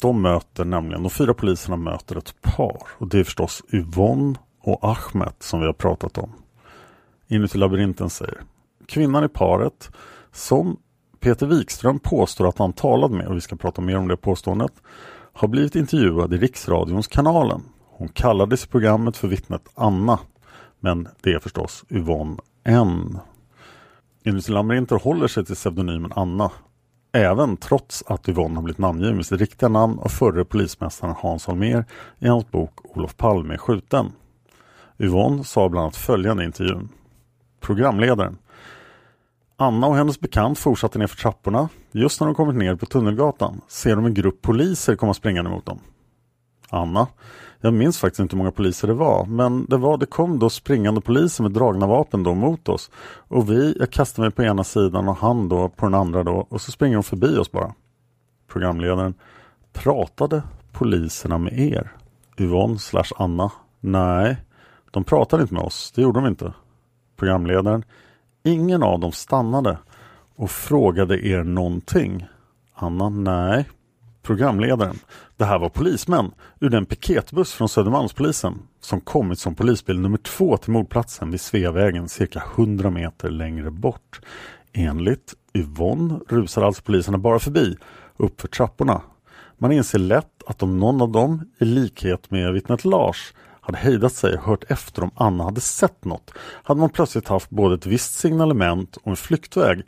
De 0.00 0.22
möter 0.22 0.64
nämligen, 0.64 1.02
de 1.02 1.10
fyra 1.10 1.34
poliserna 1.34 1.76
möter 1.76 2.16
ett 2.16 2.42
par 2.42 2.82
och 2.88 3.08
det 3.08 3.18
är 3.18 3.24
förstås 3.24 3.62
Yvonne 3.72 4.34
och 4.60 4.78
Ahmed 4.84 5.32
som 5.38 5.60
vi 5.60 5.66
har 5.66 5.72
pratat 5.72 6.18
om. 6.18 6.32
Inuti 7.28 7.58
labyrinten 7.58 8.10
säger 8.10 8.40
Kvinnan 8.86 9.24
i 9.24 9.28
paret 9.28 9.90
som 10.32 10.76
Peter 11.20 11.46
Wikström 11.46 11.98
påstår 11.98 12.48
att 12.48 12.58
han 12.58 12.72
talade 12.72 13.14
med 13.14 13.26
och 13.26 13.36
vi 13.36 13.40
ska 13.40 13.56
prata 13.56 13.80
mer 13.80 13.96
om 13.96 14.08
det 14.08 14.16
påståendet 14.16 14.72
har 15.32 15.48
blivit 15.48 15.76
intervjuad 15.76 16.34
i 16.34 16.36
Riksradions 16.36 17.06
kanalen. 17.06 17.62
Hon 18.00 18.08
kallades 18.08 18.64
i 18.64 18.68
programmet 18.68 19.16
för 19.16 19.28
vittnet 19.28 19.68
Anna 19.74 20.18
men 20.78 21.08
det 21.20 21.32
är 21.32 21.38
förstås 21.38 21.84
Yvonne 21.90 22.36
N. 22.64 23.18
Inuti 24.24 24.52
labyrinten 24.52 24.98
håller 24.98 25.28
sig 25.28 25.44
till 25.44 25.54
pseudonymen 25.54 26.12
Anna 26.16 26.50
Även 27.12 27.56
trots 27.56 28.04
att 28.06 28.28
Yvonne 28.28 28.54
har 28.54 28.62
blivit 28.62 28.78
namngiven 28.78 29.16
med 29.16 29.26
sitt 29.26 29.40
riktiga 29.40 29.68
namn 29.68 29.98
av 29.98 30.08
förre 30.08 30.44
polismästaren 30.44 31.14
Hans 31.18 31.46
Holmér 31.46 31.84
i 32.18 32.28
hans 32.28 32.50
bok 32.50 32.78
Olof 32.84 33.16
Palme 33.16 33.54
är 33.54 33.58
skjuten. 33.58 34.12
Yvonne 34.98 35.44
sa 35.44 35.68
bland 35.68 35.82
annat 35.82 35.96
följande 35.96 36.42
i 36.42 36.46
intervjun. 36.46 36.88
Programledaren. 37.60 38.38
Anna 39.56 39.86
och 39.86 39.96
hennes 39.96 40.20
bekant 40.20 40.58
fortsatte 40.58 40.98
ner 40.98 41.06
för 41.06 41.16
trapporna. 41.16 41.68
Just 41.92 42.20
när 42.20 42.26
de 42.26 42.34
kommit 42.34 42.56
ner 42.56 42.74
på 42.74 42.86
Tunnelgatan 42.86 43.60
ser 43.68 43.96
de 43.96 44.04
en 44.04 44.14
grupp 44.14 44.42
poliser 44.42 44.96
komma 44.96 45.14
springande 45.14 45.50
mot 45.50 45.66
dem. 45.66 45.78
Anna. 46.70 47.06
Jag 47.60 47.74
minns 47.74 47.98
faktiskt 47.98 48.20
inte 48.20 48.36
hur 48.36 48.38
många 48.38 48.50
poliser 48.50 48.88
det 48.88 48.94
var, 48.94 49.26
men 49.26 49.66
det 49.68 49.76
var 49.76 49.98
det 49.98 50.06
kom 50.06 50.38
då 50.38 50.50
springande 50.50 51.00
poliser 51.00 51.42
med 51.42 51.52
dragna 51.52 51.86
vapen 51.86 52.22
då 52.22 52.34
mot 52.34 52.68
oss. 52.68 52.90
Och 53.28 53.50
vi, 53.50 53.76
jag 53.78 53.90
kastade 53.90 54.28
mig 54.28 54.30
på 54.34 54.42
ena 54.42 54.64
sidan 54.64 55.08
och 55.08 55.16
han 55.16 55.48
då 55.48 55.68
på 55.68 55.86
den 55.86 55.94
andra 55.94 56.22
då 56.22 56.46
och 56.48 56.60
så 56.60 56.72
springer 56.72 56.96
de 56.96 57.02
förbi 57.02 57.36
oss 57.36 57.52
bara. 57.52 57.74
Programledaren. 58.48 59.14
Pratade 59.72 60.42
poliserna 60.72 61.38
med 61.38 61.58
er? 61.58 61.92
Yvonne 62.38 62.78
slash 62.78 63.12
Anna. 63.16 63.52
Nej, 63.80 64.36
de 64.90 65.04
pratade 65.04 65.42
inte 65.42 65.54
med 65.54 65.62
oss. 65.62 65.92
Det 65.94 66.02
gjorde 66.02 66.20
de 66.20 66.26
inte. 66.26 66.52
Programledaren. 67.16 67.84
Ingen 68.44 68.82
av 68.82 69.00
dem 69.00 69.12
stannade 69.12 69.78
och 70.36 70.50
frågade 70.50 71.26
er 71.26 71.44
någonting. 71.44 72.26
Anna. 72.74 73.08
Nej. 73.08 73.68
Programledaren. 74.22 74.98
Det 75.36 75.44
här 75.44 75.58
var 75.58 75.68
polismän 75.68 76.32
ur 76.60 76.70
den 76.70 76.86
piketbuss 76.86 77.52
från 77.52 77.68
Södermalmspolisen 77.68 78.58
som 78.80 79.00
kommit 79.00 79.38
som 79.38 79.54
polisbil 79.54 80.00
nummer 80.00 80.18
två 80.18 80.56
till 80.56 80.72
mordplatsen 80.72 81.30
vid 81.30 81.40
Sveavägen 81.40 82.08
cirka 82.08 82.42
100 82.56 82.90
meter 82.90 83.30
längre 83.30 83.70
bort. 83.70 84.20
Enligt 84.72 85.34
Yvonne 85.54 86.20
rusar 86.28 86.62
alltså 86.62 86.82
poliserna 86.82 87.18
bara 87.18 87.38
förbi 87.38 87.76
uppför 88.16 88.48
trapporna. 88.48 89.02
Man 89.58 89.72
inser 89.72 89.98
lätt 89.98 90.42
att 90.46 90.62
om 90.62 90.78
någon 90.78 91.02
av 91.02 91.12
dem, 91.12 91.50
i 91.58 91.64
likhet 91.64 92.30
med 92.30 92.52
vittnet 92.52 92.84
Lars, 92.84 93.32
hade 93.60 93.78
hejdat 93.78 94.12
sig 94.12 94.34
och 94.34 94.44
hört 94.44 94.64
efter 94.68 95.02
om 95.02 95.10
Anna 95.14 95.44
hade 95.44 95.60
sett 95.60 96.04
något 96.04 96.30
hade 96.62 96.80
man 96.80 96.90
plötsligt 96.90 97.28
haft 97.28 97.50
både 97.50 97.74
ett 97.74 97.86
visst 97.86 98.14
signalement 98.14 98.96
och 98.96 99.10
en 99.10 99.16
flyktväg. 99.16 99.82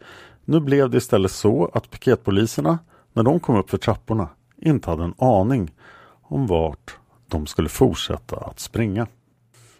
Nu 0.45 0.61
blev 0.61 0.91
det 0.91 0.99
istället 0.99 1.30
så 1.30 1.70
att 1.74 1.91
piketpoliserna, 1.91 2.78
när 3.12 3.22
de 3.22 3.40
kom 3.40 3.56
upp 3.56 3.70
för 3.70 3.78
trapporna, 3.78 4.28
inte 4.56 4.90
hade 4.90 5.04
en 5.04 5.14
aning 5.18 5.70
om 6.22 6.46
vart 6.46 6.96
de 7.28 7.46
skulle 7.46 7.68
fortsätta 7.68 8.36
att 8.36 8.60
springa. 8.60 9.06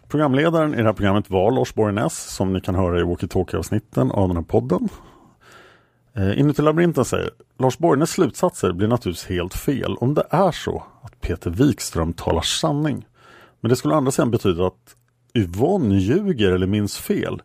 Programledaren 0.07 0.73
i 0.73 0.77
det 0.77 0.83
här 0.83 0.93
programmet 0.93 1.29
var 1.29 1.51
Lars 1.51 1.73
Borgnäs 1.73 2.13
som 2.13 2.53
ni 2.53 2.61
kan 2.61 2.75
höra 2.75 2.99
i 2.99 3.03
walkie-talkie-avsnitten 3.03 4.11
av 4.11 4.27
den 4.27 4.37
här 4.37 4.43
podden. 4.43 4.89
Eh, 6.15 6.39
Inuti 6.39 6.61
labyrinten 6.61 7.05
säger 7.05 7.29
Lars 7.59 7.77
Borgnäs 7.77 8.09
slutsatser 8.09 8.71
blir 8.71 8.87
naturligtvis 8.87 9.29
helt 9.29 9.53
fel 9.53 9.95
om 9.95 10.13
det 10.13 10.25
är 10.29 10.51
så 10.51 10.83
att 11.01 11.21
Peter 11.21 11.49
Wikström 11.49 12.13
talar 12.13 12.41
sanning. 12.41 13.05
Men 13.61 13.69
det 13.69 13.75
skulle 13.75 13.93
å 13.93 13.97
andra 13.97 14.11
sidan 14.11 14.31
betyda 14.31 14.67
att 14.67 14.95
Yvonne 15.33 15.95
ljuger 15.95 16.51
eller 16.51 16.67
minns 16.67 16.97
fel. 16.97 17.41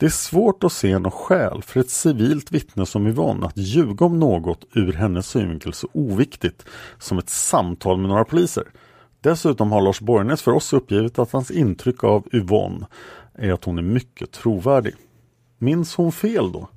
Det 0.00 0.06
är 0.06 0.10
svårt 0.10 0.64
att 0.64 0.72
se 0.72 0.98
något 0.98 1.14
skäl 1.14 1.62
för 1.62 1.80
ett 1.80 1.90
civilt 1.90 2.52
vittne 2.52 2.86
som 2.86 3.06
Yvonne 3.06 3.46
att 3.46 3.56
ljuga 3.56 4.06
om 4.06 4.20
något 4.20 4.64
ur 4.72 4.92
hennes 4.92 5.26
synvinkel 5.26 5.72
så 5.72 5.88
oviktigt 5.92 6.64
som 6.98 7.18
ett 7.18 7.28
samtal 7.28 7.98
med 7.98 8.08
några 8.08 8.24
poliser. 8.24 8.64
Dessutom 9.20 9.72
har 9.72 9.82
Lars 9.82 10.00
Borgnäs 10.00 10.42
för 10.42 10.52
oss 10.52 10.72
uppgivit 10.72 11.18
att 11.18 11.32
hans 11.32 11.50
intryck 11.50 12.04
av 12.04 12.28
Yvonne 12.32 12.86
är 13.34 13.52
att 13.52 13.64
hon 13.64 13.78
är 13.78 13.82
mycket 13.82 14.32
trovärdig. 14.32 14.94
Minns 15.58 15.94
hon 15.94 16.12
fel 16.12 16.52
då? 16.52 16.68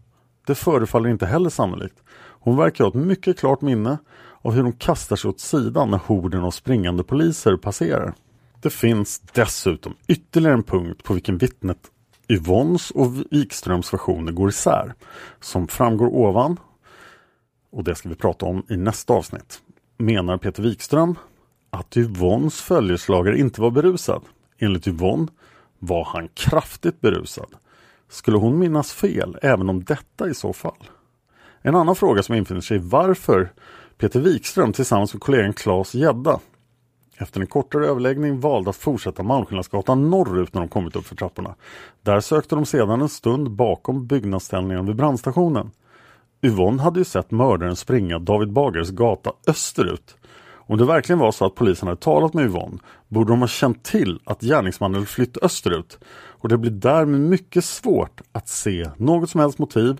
Det 0.48 0.56
förefaller 0.56 1.10
inte 1.10 1.26
heller 1.26 1.50
sannolikt. 1.50 2.04
Hon 2.16 2.58
verkar 2.58 2.84
ha 2.84 2.90
ett 2.90 3.08
mycket 3.08 3.40
klart 3.40 3.62
minne 3.62 3.98
av 4.42 4.54
hur 4.54 4.64
hon 4.64 4.74
kastar 4.74 5.16
sig 5.16 5.30
åt 5.30 5.40
sidan 5.40 5.92
när 5.92 5.98
horden 6.06 6.44
av 6.44 6.52
springande 6.52 7.04
poliser 7.04 7.58
passerar. 7.58 8.14
Det 8.62 8.70
finns 8.70 9.20
dessutom 9.20 9.94
ytterligare 10.08 10.54
en 10.54 10.64
punkt 10.64 11.04
på 11.04 11.14
vilken 11.14 11.38
vittnet 11.38 11.90
Yvonnes 12.28 12.92
och 12.92 13.12
Wikströms 13.32 13.94
versioner 13.94 14.32
går 14.32 14.50
isär. 14.50 14.94
Som 15.40 15.68
framgår 15.68 16.08
ovan, 16.08 16.60
och 17.72 17.84
det 17.84 17.96
ska 17.96 18.10
vi 18.10 18.16
prata 18.16 18.46
om 18.46 18.64
i 18.70 18.78
nästa 18.78 19.14
avsnitt, 19.14 19.62
menar 19.98 20.38
Peter 20.38 20.64
Wikström 20.64 21.16
att 21.70 21.98
Yvonnes 21.98 22.62
följeslagare 22.62 23.40
inte 23.40 23.62
var 23.62 23.72
berusad. 23.72 24.22
Enligt 24.58 24.88
Yvonne 24.88 25.28
var 25.80 26.06
han 26.06 26.28
kraftigt 26.34 27.02
berusad. 27.02 27.50
Skulle 28.10 28.38
hon 28.38 28.60
minnas 28.60 28.94
fel 28.94 29.38
även 29.42 29.70
om 29.70 29.84
detta 29.84 30.30
i 30.30 30.34
så 30.34 30.54
fall? 30.54 30.90
En 31.62 31.76
annan 31.76 31.96
fråga 31.96 32.24
som 32.24 32.36
infinner 32.36 32.62
sig 32.62 32.78
är 32.78 32.82
varför 32.82 33.52
Peter 33.98 34.20
Wikström 34.20 34.74
tillsammans 34.74 35.14
med 35.14 35.22
kollegan 35.22 35.54
Claes 35.54 35.94
Gedda 35.94 36.40
efter 37.18 37.42
en 37.42 37.48
kortare 37.48 37.88
överläggning 37.88 38.40
valde 38.40 38.70
att 38.70 38.76
fortsätta 38.76 39.24
Malmskillnadsgatan 39.24 40.10
norrut 40.10 40.54
när 40.54 40.62
de 40.62 40.68
kommit 40.68 40.96
upp 40.96 41.06
för 41.06 41.16
trapporna. 41.16 41.56
Där 42.02 42.20
sökte 42.20 42.56
de 42.56 42.66
sedan 42.66 43.02
en 43.02 43.10
stund 43.10 43.52
bakom 43.52 44.08
byggnadsställningen 44.08 44.86
vid 44.86 44.96
brandstationen. 44.96 45.72
Yvonne 46.42 46.82
hade 46.82 47.00
ju 47.00 47.04
sett 47.04 47.32
mördaren 47.32 47.76
springa 47.76 48.20
David 48.20 48.52
Bagers 48.52 48.90
gata 48.90 49.32
österut. 49.48 50.16
Om 50.66 50.78
det 50.78 50.86
verkligen 50.86 51.20
var 51.20 51.32
så 51.32 51.46
att 51.46 51.56
polisen 51.56 51.88
hade 51.88 52.02
talat 52.02 52.34
med 52.34 52.46
Yvonne 52.46 52.78
borde 53.08 53.32
de 53.32 53.42
ha 53.42 53.48
känt 53.48 53.84
till 53.84 54.20
att 54.24 54.42
gärningsmannen 54.42 55.06
flytt 55.06 55.38
österut 55.38 56.00
och 56.44 56.50
det 56.50 56.58
blir 56.58 56.72
därmed 56.72 57.20
mycket 57.20 57.66
svårt 57.66 58.22
att 58.32 58.48
se 58.48 58.90
något 58.98 59.30
som 59.30 59.42
helst 59.42 59.60
motiv 59.60 59.94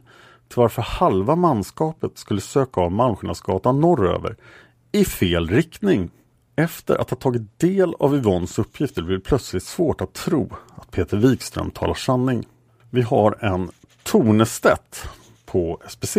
till 0.48 0.58
varför 0.58 0.82
halva 0.82 1.36
manskapet 1.36 2.18
skulle 2.18 2.42
söka 2.42 2.82
av 2.82 2.92
Malmskillnadsgatan 2.92 3.80
norröver 3.80 4.36
i 4.92 5.06
fel 5.06 5.48
riktning. 5.48 6.12
Efter 6.56 7.02
att 7.02 7.10
ha 7.10 7.18
tagit 7.18 7.60
del 7.60 7.94
av 8.00 8.16
Yvonnes 8.16 8.60
uppgifter 8.60 9.02
blir 9.02 9.16
det 9.16 9.24
plötsligt 9.24 9.64
svårt 9.64 10.02
att 10.02 10.14
tro 10.14 10.50
att 10.76 10.92
Peter 10.92 11.18
Wikström 11.18 11.72
talar 11.72 11.94
sanning. 11.94 12.48
Vi 12.90 13.02
har 13.02 13.38
en 13.46 13.72
Tornestedt 14.04 15.10
på 15.46 15.82
SPC 15.88 16.18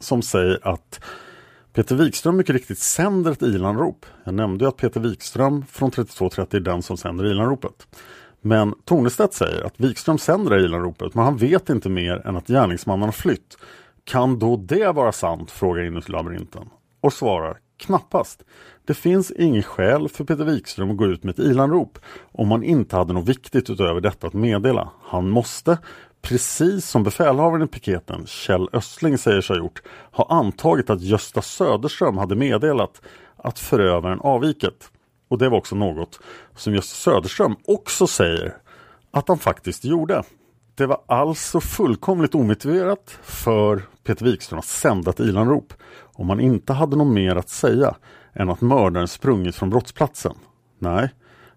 som 0.00 0.22
säger 0.22 0.68
att 0.68 1.00
Peter 1.72 1.96
Wikström 1.96 2.36
mycket 2.36 2.54
riktigt 2.54 2.78
sänder 2.78 3.32
ett 3.32 3.42
ilanrop. 3.42 4.06
Jag 4.24 4.34
nämnde 4.34 4.68
att 4.68 4.76
Peter 4.76 5.00
Wikström 5.00 5.64
från 5.70 5.90
3230 5.90 6.56
är 6.56 6.60
den 6.60 6.82
som 6.82 6.96
sänder 6.96 7.24
ilanropet. 7.24 7.86
Men 8.40 8.74
Tornestedt 8.84 9.34
säger 9.34 9.64
att 9.64 9.80
Wikström 9.80 10.18
sänder 10.18 10.64
ilanropet 10.64 11.14
men 11.14 11.24
han 11.24 11.36
vet 11.36 11.70
inte 11.70 11.88
mer 11.88 12.26
än 12.26 12.36
att 12.36 12.46
gärningsmannen 12.46 13.04
har 13.04 13.12
flytt. 13.12 13.56
Kan 14.04 14.38
då 14.38 14.56
det 14.56 14.92
vara 14.92 15.12
sant? 15.12 15.50
frågar 15.50 15.82
Inuti-labyrinten. 15.82 16.68
och 17.00 17.12
svarar 17.12 17.58
knappast. 17.76 18.44
Det 18.90 18.94
finns 18.94 19.30
inget 19.30 19.66
skäl 19.66 20.08
för 20.08 20.24
Peter 20.24 20.44
Wikström 20.44 20.90
att 20.90 20.96
gå 20.96 21.06
ut 21.06 21.24
med 21.24 21.32
ett 21.32 21.38
ilanrop 21.38 21.98
om 22.32 22.50
han 22.50 22.62
inte 22.62 22.96
hade 22.96 23.12
något 23.12 23.28
viktigt 23.28 23.70
utöver 23.70 24.00
detta 24.00 24.26
att 24.26 24.32
meddela. 24.32 24.90
Han 25.02 25.28
måste, 25.28 25.78
precis 26.22 26.86
som 26.86 27.02
befälhavaren 27.02 27.62
i 27.62 27.66
piketen 27.66 28.26
Kjell 28.26 28.68
Östling 28.72 29.18
säger 29.18 29.40
sig 29.40 29.56
ha 29.56 29.64
gjort, 29.64 29.82
ha 30.12 30.26
antagit 30.30 30.90
att 30.90 31.00
Gösta 31.00 31.42
Söderström 31.42 32.18
hade 32.18 32.36
meddelat 32.36 33.02
att 33.36 33.58
förövaren 33.58 34.20
avvikit. 34.20 34.90
Och 35.28 35.38
det 35.38 35.48
var 35.48 35.58
också 35.58 35.76
något 35.76 36.20
som 36.56 36.74
Gösta 36.74 36.94
Söderström 36.94 37.56
också 37.66 38.06
säger 38.06 38.56
att 39.10 39.28
han 39.28 39.38
faktiskt 39.38 39.84
gjorde. 39.84 40.22
Det 40.74 40.86
var 40.86 41.00
alltså 41.06 41.60
fullkomligt 41.60 42.34
omotiverat 42.34 43.18
för 43.22 43.82
Peter 44.04 44.24
Wikström 44.24 44.58
att 44.58 44.64
sända 44.64 45.10
ett 45.10 45.20
ilanrop 45.20 45.72
om 46.00 46.28
han 46.28 46.40
inte 46.40 46.72
hade 46.72 46.96
något 46.96 47.14
mer 47.14 47.36
att 47.36 47.48
säga 47.48 47.94
än 48.32 48.50
att 48.50 48.60
mördaren 48.60 49.08
sprungit 49.08 49.54
från 49.54 49.70
brottsplatsen. 49.70 50.34
Nej, 50.78 51.10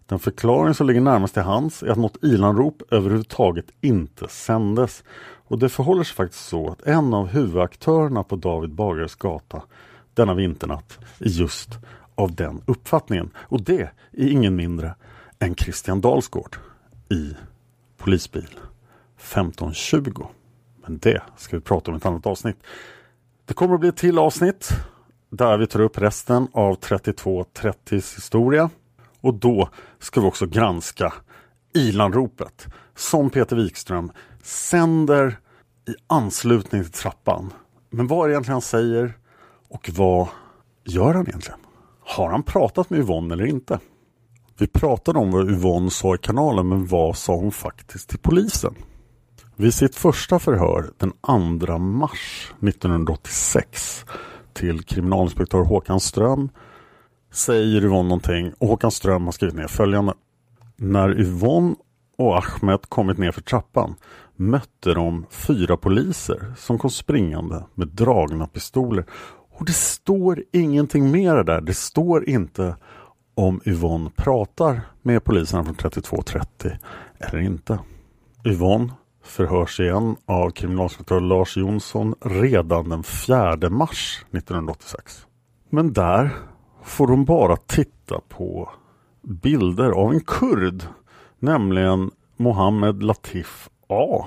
den 0.05 0.19
förklaring 0.19 0.73
som 0.73 0.87
ligger 0.87 1.01
närmast 1.01 1.33
till 1.33 1.43
hands 1.43 1.83
är 1.83 1.87
att 1.87 1.97
något 1.97 2.23
ilanrop 2.23 2.81
överhuvudtaget 2.91 3.65
inte 3.81 4.27
sändes. 4.27 5.03
Och 5.47 5.59
det 5.59 5.69
förhåller 5.69 6.03
sig 6.03 6.15
faktiskt 6.15 6.45
så 6.45 6.71
att 6.71 6.81
en 6.81 7.13
av 7.13 7.27
huvudaktörerna 7.27 8.23
på 8.23 8.35
David 8.35 8.69
Bagares 8.69 9.15
gata 9.15 9.61
denna 10.13 10.33
vinternatt 10.33 10.99
är 11.19 11.29
just 11.29 11.69
av 12.15 12.35
den 12.35 12.61
uppfattningen. 12.65 13.31
Och 13.37 13.61
det 13.61 13.81
är 14.11 14.27
ingen 14.27 14.55
mindre 14.55 14.95
än 15.39 15.55
Christian 15.55 16.01
Dalsgård 16.01 16.57
i 17.09 17.33
polisbil 17.97 18.59
1520. 19.17 20.25
Men 20.85 20.97
det 20.97 21.21
ska 21.37 21.57
vi 21.57 21.61
prata 21.61 21.91
om 21.91 21.95
i 21.95 21.97
ett 21.97 22.05
annat 22.05 22.25
avsnitt. 22.25 22.57
Det 23.45 23.53
kommer 23.53 23.73
att 23.73 23.79
bli 23.79 23.89
ett 23.89 23.97
till 23.97 24.19
avsnitt 24.19 24.69
där 25.37 25.57
vi 25.57 25.67
tar 25.67 25.79
upp 25.79 25.97
resten 25.97 26.47
av 26.53 26.79
3230s 26.79 28.15
historia. 28.15 28.69
Och 29.21 29.33
då 29.33 29.69
ska 29.99 30.21
vi 30.21 30.27
också 30.27 30.45
granska 30.45 31.13
Ilanropet 31.73 32.67
som 32.95 33.29
Peter 33.29 33.55
Wikström 33.55 34.11
sänder 34.43 35.39
i 35.87 35.93
anslutning 36.07 36.83
till 36.83 36.91
trappan. 36.91 37.53
Men 37.89 38.07
vad 38.07 38.23
är 38.23 38.27
det 38.27 38.33
egentligen 38.33 38.53
han 38.53 38.61
säger 38.61 39.17
och 39.69 39.89
vad 39.95 40.27
gör 40.83 41.13
han 41.13 41.27
egentligen? 41.27 41.59
Har 41.99 42.31
han 42.31 42.43
pratat 42.43 42.89
med 42.89 42.99
Yvonne 42.99 43.33
eller 43.33 43.45
inte? 43.45 43.79
Vi 44.57 44.67
pratade 44.67 45.19
om 45.19 45.31
vad 45.31 45.51
Yvonne 45.51 45.89
sa 45.89 46.15
i 46.15 46.17
kanalen 46.17 46.67
men 46.67 46.87
vad 46.87 47.17
sa 47.17 47.35
hon 47.35 47.51
faktiskt 47.51 48.09
till 48.09 48.19
polisen? 48.19 48.75
Vid 49.55 49.73
sitt 49.73 49.95
första 49.95 50.39
förhör 50.39 50.91
den 50.97 51.11
2 51.65 51.77
mars 51.77 52.53
1986 52.61 54.05
till 54.53 54.83
kriminalinspektör 54.83 55.63
Håkan 55.63 55.99
Ström 55.99 56.49
säger 57.31 57.85
Yvonne 57.85 58.09
någonting 58.09 58.53
och 58.59 58.67
Håkan 58.67 58.91
Ström 58.91 59.25
har 59.25 59.31
skrivit 59.31 59.55
ner 59.55 59.67
följande. 59.67 60.13
När 60.75 61.19
Yvonne 61.19 61.75
och 62.17 62.37
Ahmed 62.37 62.79
kommit 62.89 63.17
ner 63.17 63.31
för 63.31 63.41
trappan 63.41 63.95
mötte 64.35 64.93
de 64.93 65.25
fyra 65.29 65.77
poliser 65.77 66.53
som 66.57 66.77
kom 66.77 66.89
springande 66.89 67.63
med 67.73 67.87
dragna 67.87 68.47
pistoler. 68.47 69.05
Och 69.51 69.65
det 69.65 69.75
står 69.75 70.43
ingenting 70.51 71.11
mer 71.11 71.43
där. 71.43 71.61
Det 71.61 71.73
står 71.73 72.29
inte 72.29 72.75
om 73.35 73.61
Yvonne 73.65 74.09
pratar 74.15 74.81
med 75.01 75.23
poliserna 75.23 75.63
från 75.63 75.75
3230 75.75 76.71
eller 77.19 77.39
inte. 77.39 77.79
Yvonne 78.45 78.91
förhörs 79.23 79.79
igen 79.79 80.15
av 80.25 80.49
kriminalinspektör 80.49 81.19
Lars 81.19 81.57
Jonsson 81.57 82.15
redan 82.21 82.89
den 82.89 83.03
4 83.03 83.69
mars 83.69 84.25
1986. 84.31 85.25
Men 85.69 85.93
där 85.93 86.29
får 86.83 87.07
de 87.07 87.25
bara 87.25 87.55
titta 87.55 88.19
på 88.29 88.69
bilder 89.21 89.91
av 89.91 90.13
en 90.13 90.21
kurd, 90.21 90.83
nämligen 91.39 92.11
Mohammed 92.37 93.03
Latif 93.03 93.69
A. 93.87 94.25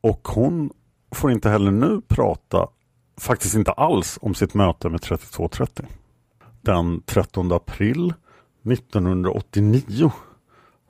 Och 0.00 0.28
hon 0.28 0.70
får 1.14 1.32
inte 1.32 1.50
heller 1.50 1.70
nu 1.70 2.00
prata, 2.08 2.68
faktiskt 3.20 3.54
inte 3.54 3.72
alls, 3.72 4.18
om 4.22 4.34
sitt 4.34 4.54
möte 4.54 4.88
med 4.88 5.02
3230. 5.02 5.86
Den 6.60 7.02
13 7.06 7.52
april 7.52 8.14
1989 8.64 10.12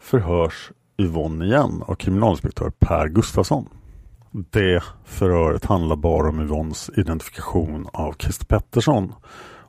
förhörs 0.01 0.71
Yvonne 0.97 1.45
igen 1.45 1.83
av 1.87 1.95
kriminalinspektör 1.95 2.73
Per 2.79 3.09
Gustafsson. 3.09 3.69
Det 4.31 4.83
förhöret 5.05 5.65
handlar 5.65 5.97
bara 5.97 6.29
om 6.29 6.41
Yvonnes 6.41 6.91
identifikation 6.97 7.89
av 7.93 8.15
Christer 8.19 8.47
Pettersson 8.47 9.13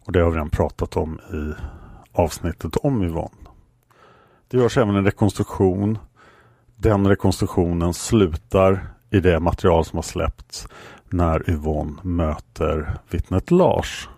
och 0.05 0.11
det 0.11 0.19
har 0.19 0.29
vi 0.29 0.35
redan 0.35 0.49
pratat 0.49 0.97
om 0.97 1.19
i 1.33 1.53
avsnittet 2.11 2.75
om 2.75 3.03
Yvonne. 3.03 3.49
Det 4.47 4.57
görs 4.57 4.77
även 4.77 4.95
en 4.95 5.05
rekonstruktion. 5.05 5.97
Den 6.75 7.07
rekonstruktionen 7.07 7.93
slutar 7.93 8.87
i 9.09 9.19
det 9.19 9.39
material 9.39 9.85
som 9.85 9.97
har 9.97 10.03
släppts 10.03 10.67
när 11.09 11.49
Yvonne 11.49 11.95
möter 12.03 12.97
vittnet 13.09 13.51
Lars. 13.51 14.09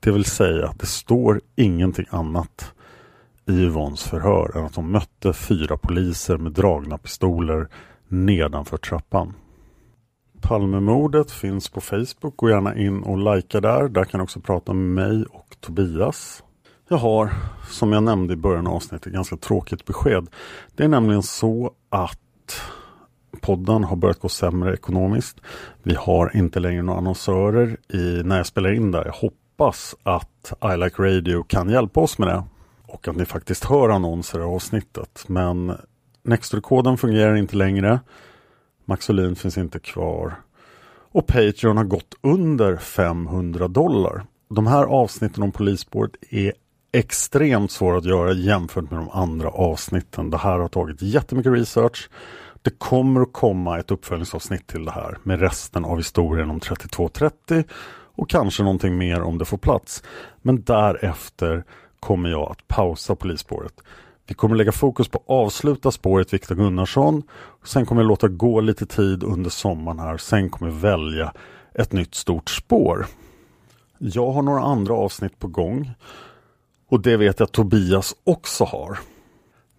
Det 0.00 0.10
vill 0.10 0.24
säga, 0.24 0.74
det 0.78 0.86
står 0.86 1.40
ingenting 1.56 2.06
annat 2.10 2.72
i 3.48 3.52
Yvonnes 3.52 4.02
förhör 4.02 4.56
än 4.56 4.64
att 4.64 4.76
hon 4.76 4.90
mötte 4.90 5.32
fyra 5.32 5.76
poliser 5.76 6.36
med 6.36 6.52
dragna 6.52 6.98
pistoler 6.98 7.68
nedanför 8.08 8.76
trappan. 8.76 9.34
Palmemordet 10.40 11.30
finns 11.30 11.68
på 11.68 11.80
Facebook. 11.80 12.36
Gå 12.36 12.50
gärna 12.50 12.76
in 12.76 13.02
och 13.02 13.34
likea 13.34 13.60
där. 13.60 13.88
Där 13.88 14.04
kan 14.04 14.18
du 14.18 14.24
också 14.24 14.40
prata 14.40 14.72
med 14.72 15.04
mig 15.04 15.24
och 15.30 15.56
Tobias. 15.60 16.42
Jag 16.88 16.96
har, 16.96 17.30
som 17.70 17.92
jag 17.92 18.02
nämnde 18.02 18.34
i 18.34 18.36
början 18.36 18.66
av 18.66 18.74
avsnittet, 18.74 19.12
ganska 19.12 19.36
tråkigt 19.36 19.84
besked. 19.84 20.26
Det 20.76 20.84
är 20.84 20.88
nämligen 20.88 21.22
så 21.22 21.70
att 21.88 22.62
podden 23.40 23.84
har 23.84 23.96
börjat 23.96 24.20
gå 24.20 24.28
sämre 24.28 24.74
ekonomiskt. 24.74 25.40
Vi 25.82 25.94
har 25.94 26.36
inte 26.36 26.60
längre 26.60 26.82
några 26.82 26.98
annonsörer 26.98 27.76
i, 27.88 28.22
när 28.24 28.36
jag 28.36 28.46
spelar 28.46 28.72
in 28.72 28.90
där. 28.90 29.04
Jag 29.04 29.12
hoppas 29.12 29.94
att 30.02 30.52
I 30.74 30.76
Like 30.76 31.02
Radio 31.02 31.42
kan 31.42 31.70
hjälpa 31.70 32.00
oss 32.00 32.18
med 32.18 32.28
det 32.28 32.42
och 32.86 33.08
att 33.08 33.16
ni 33.16 33.24
faktiskt 33.24 33.64
hör 33.64 33.88
annonser 33.88 34.38
i 34.38 34.42
avsnittet. 34.42 35.24
Men 35.26 35.76
Nextory-koden 36.22 36.96
fungerar 36.96 37.36
inte 37.36 37.56
längre. 37.56 38.00
Maxolin 38.84 39.36
finns 39.36 39.58
inte 39.58 39.78
kvar. 39.78 40.34
Och 41.12 41.26
Patreon 41.26 41.76
har 41.76 41.84
gått 41.84 42.14
under 42.20 42.76
500 42.76 43.68
dollar. 43.68 44.26
De 44.48 44.66
här 44.66 44.84
avsnitten 44.84 45.42
om 45.42 45.52
polisspåret 45.52 46.12
är 46.30 46.52
extremt 46.92 47.70
svåra 47.70 47.98
att 47.98 48.04
göra 48.04 48.32
jämfört 48.32 48.90
med 48.90 49.00
de 49.00 49.10
andra 49.10 49.48
avsnitten. 49.48 50.30
Det 50.30 50.36
här 50.36 50.58
har 50.58 50.68
tagit 50.68 51.02
jättemycket 51.02 51.52
research. 51.52 52.10
Det 52.62 52.78
kommer 52.78 53.20
att 53.20 53.32
komma 53.32 53.78
ett 53.78 53.90
uppföljningsavsnitt 53.90 54.66
till 54.66 54.84
det 54.84 54.90
här 54.90 55.18
med 55.22 55.40
resten 55.40 55.84
av 55.84 55.96
historien 55.96 56.50
om 56.50 56.60
3230 56.60 57.64
och 58.16 58.30
kanske 58.30 58.62
någonting 58.62 58.98
mer 58.98 59.22
om 59.22 59.38
det 59.38 59.44
får 59.44 59.58
plats. 59.58 60.02
Men 60.42 60.62
därefter 60.62 61.64
kommer 62.00 62.28
jag 62.28 62.50
att 62.50 62.68
pausa 62.68 63.16
polisspåret. 63.16 63.74
Vi 64.26 64.34
kommer 64.34 64.56
lägga 64.56 64.72
fokus 64.72 65.08
på 65.08 65.18
att 65.18 65.24
avsluta 65.26 65.90
spåret 65.90 66.32
Viktor 66.32 66.54
Gunnarsson. 66.54 67.22
Sen 67.64 67.86
kommer 67.86 68.02
jag 68.02 68.08
låta 68.08 68.28
gå 68.28 68.60
lite 68.60 68.86
tid 68.86 69.22
under 69.24 69.50
sommaren 69.50 69.98
här. 69.98 70.16
Sen 70.16 70.50
kommer 70.50 70.72
jag 70.72 70.78
välja 70.78 71.32
ett 71.74 71.92
nytt 71.92 72.14
stort 72.14 72.50
spår. 72.50 73.06
Jag 73.98 74.32
har 74.32 74.42
några 74.42 74.60
andra 74.60 74.94
avsnitt 74.94 75.38
på 75.38 75.48
gång. 75.48 75.90
Och 76.88 77.00
det 77.00 77.16
vet 77.16 77.40
jag 77.40 77.46
att 77.46 77.52
Tobias 77.52 78.14
också 78.24 78.64
har. 78.64 78.98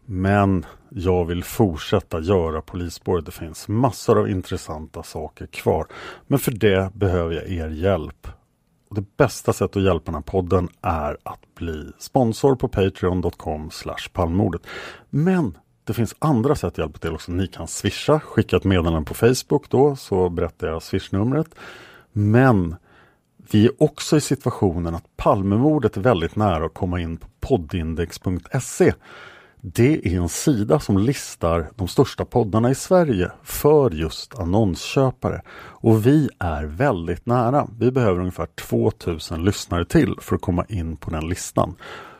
Men 0.05 0.65
jag 0.89 1.25
vill 1.25 1.43
fortsätta 1.43 2.19
göra 2.19 2.61
polisspåret. 2.61 3.25
Det 3.25 3.31
finns 3.31 3.67
massor 3.67 4.19
av 4.19 4.29
intressanta 4.29 5.03
saker 5.03 5.45
kvar. 5.45 5.87
Men 6.27 6.39
för 6.39 6.51
det 6.51 6.93
behöver 6.93 7.35
jag 7.35 7.49
er 7.49 7.69
hjälp. 7.69 8.27
Och 8.89 8.95
det 8.95 9.17
bästa 9.17 9.53
sättet 9.53 9.77
att 9.77 9.83
hjälpa 9.83 10.05
den 10.05 10.13
här 10.13 10.21
podden 10.21 10.69
är 10.81 11.17
att 11.23 11.55
bli 11.55 11.91
sponsor 11.99 12.55
på 12.55 12.67
patreon.com 12.67 13.69
palmordet. 14.13 14.61
Men 15.09 15.57
det 15.83 15.93
finns 15.93 16.15
andra 16.19 16.55
sätt 16.55 16.67
att 16.67 16.77
hjälpa 16.77 16.99
till 16.99 17.13
också. 17.13 17.31
Ni 17.31 17.47
kan 17.47 17.67
swisha, 17.67 18.19
skicka 18.19 18.57
ett 18.57 18.63
meddelande 18.63 19.05
på 19.05 19.13
Facebook 19.13 19.69
då 19.69 19.95
så 19.95 20.29
berättar 20.29 20.67
jag 20.67 20.83
swishnumret. 20.83 21.55
Men 22.11 22.75
Vi 23.51 23.65
är 23.65 23.83
också 23.83 24.17
i 24.17 24.21
situationen 24.21 24.95
att 24.95 25.17
Palmemordet 25.17 25.97
är 25.97 26.01
väldigt 26.01 26.35
nära 26.35 26.65
att 26.65 26.73
komma 26.73 27.01
in 27.01 27.17
på 27.17 27.27
poddindex.se. 27.39 28.93
Det 29.73 30.07
är 30.07 30.21
en 30.21 30.29
sida 30.29 30.79
som 30.79 30.97
listar 30.97 31.69
de 31.75 31.87
största 31.87 32.25
poddarna 32.25 32.71
i 32.71 32.75
Sverige 32.75 33.31
för 33.43 33.91
just 33.91 34.39
annonsköpare. 34.39 35.41
Och 35.57 36.05
vi 36.05 36.29
är 36.39 36.63
väldigt 36.63 37.25
nära. 37.25 37.67
Vi 37.79 37.91
behöver 37.91 38.19
ungefär 38.19 38.45
2000 38.45 39.43
lyssnare 39.43 39.85
till 39.85 40.15
för 40.21 40.35
att 40.35 40.41
komma 40.41 40.65
in 40.69 40.97
på 40.97 41.11
den 41.11 41.29
listan. 41.29 41.75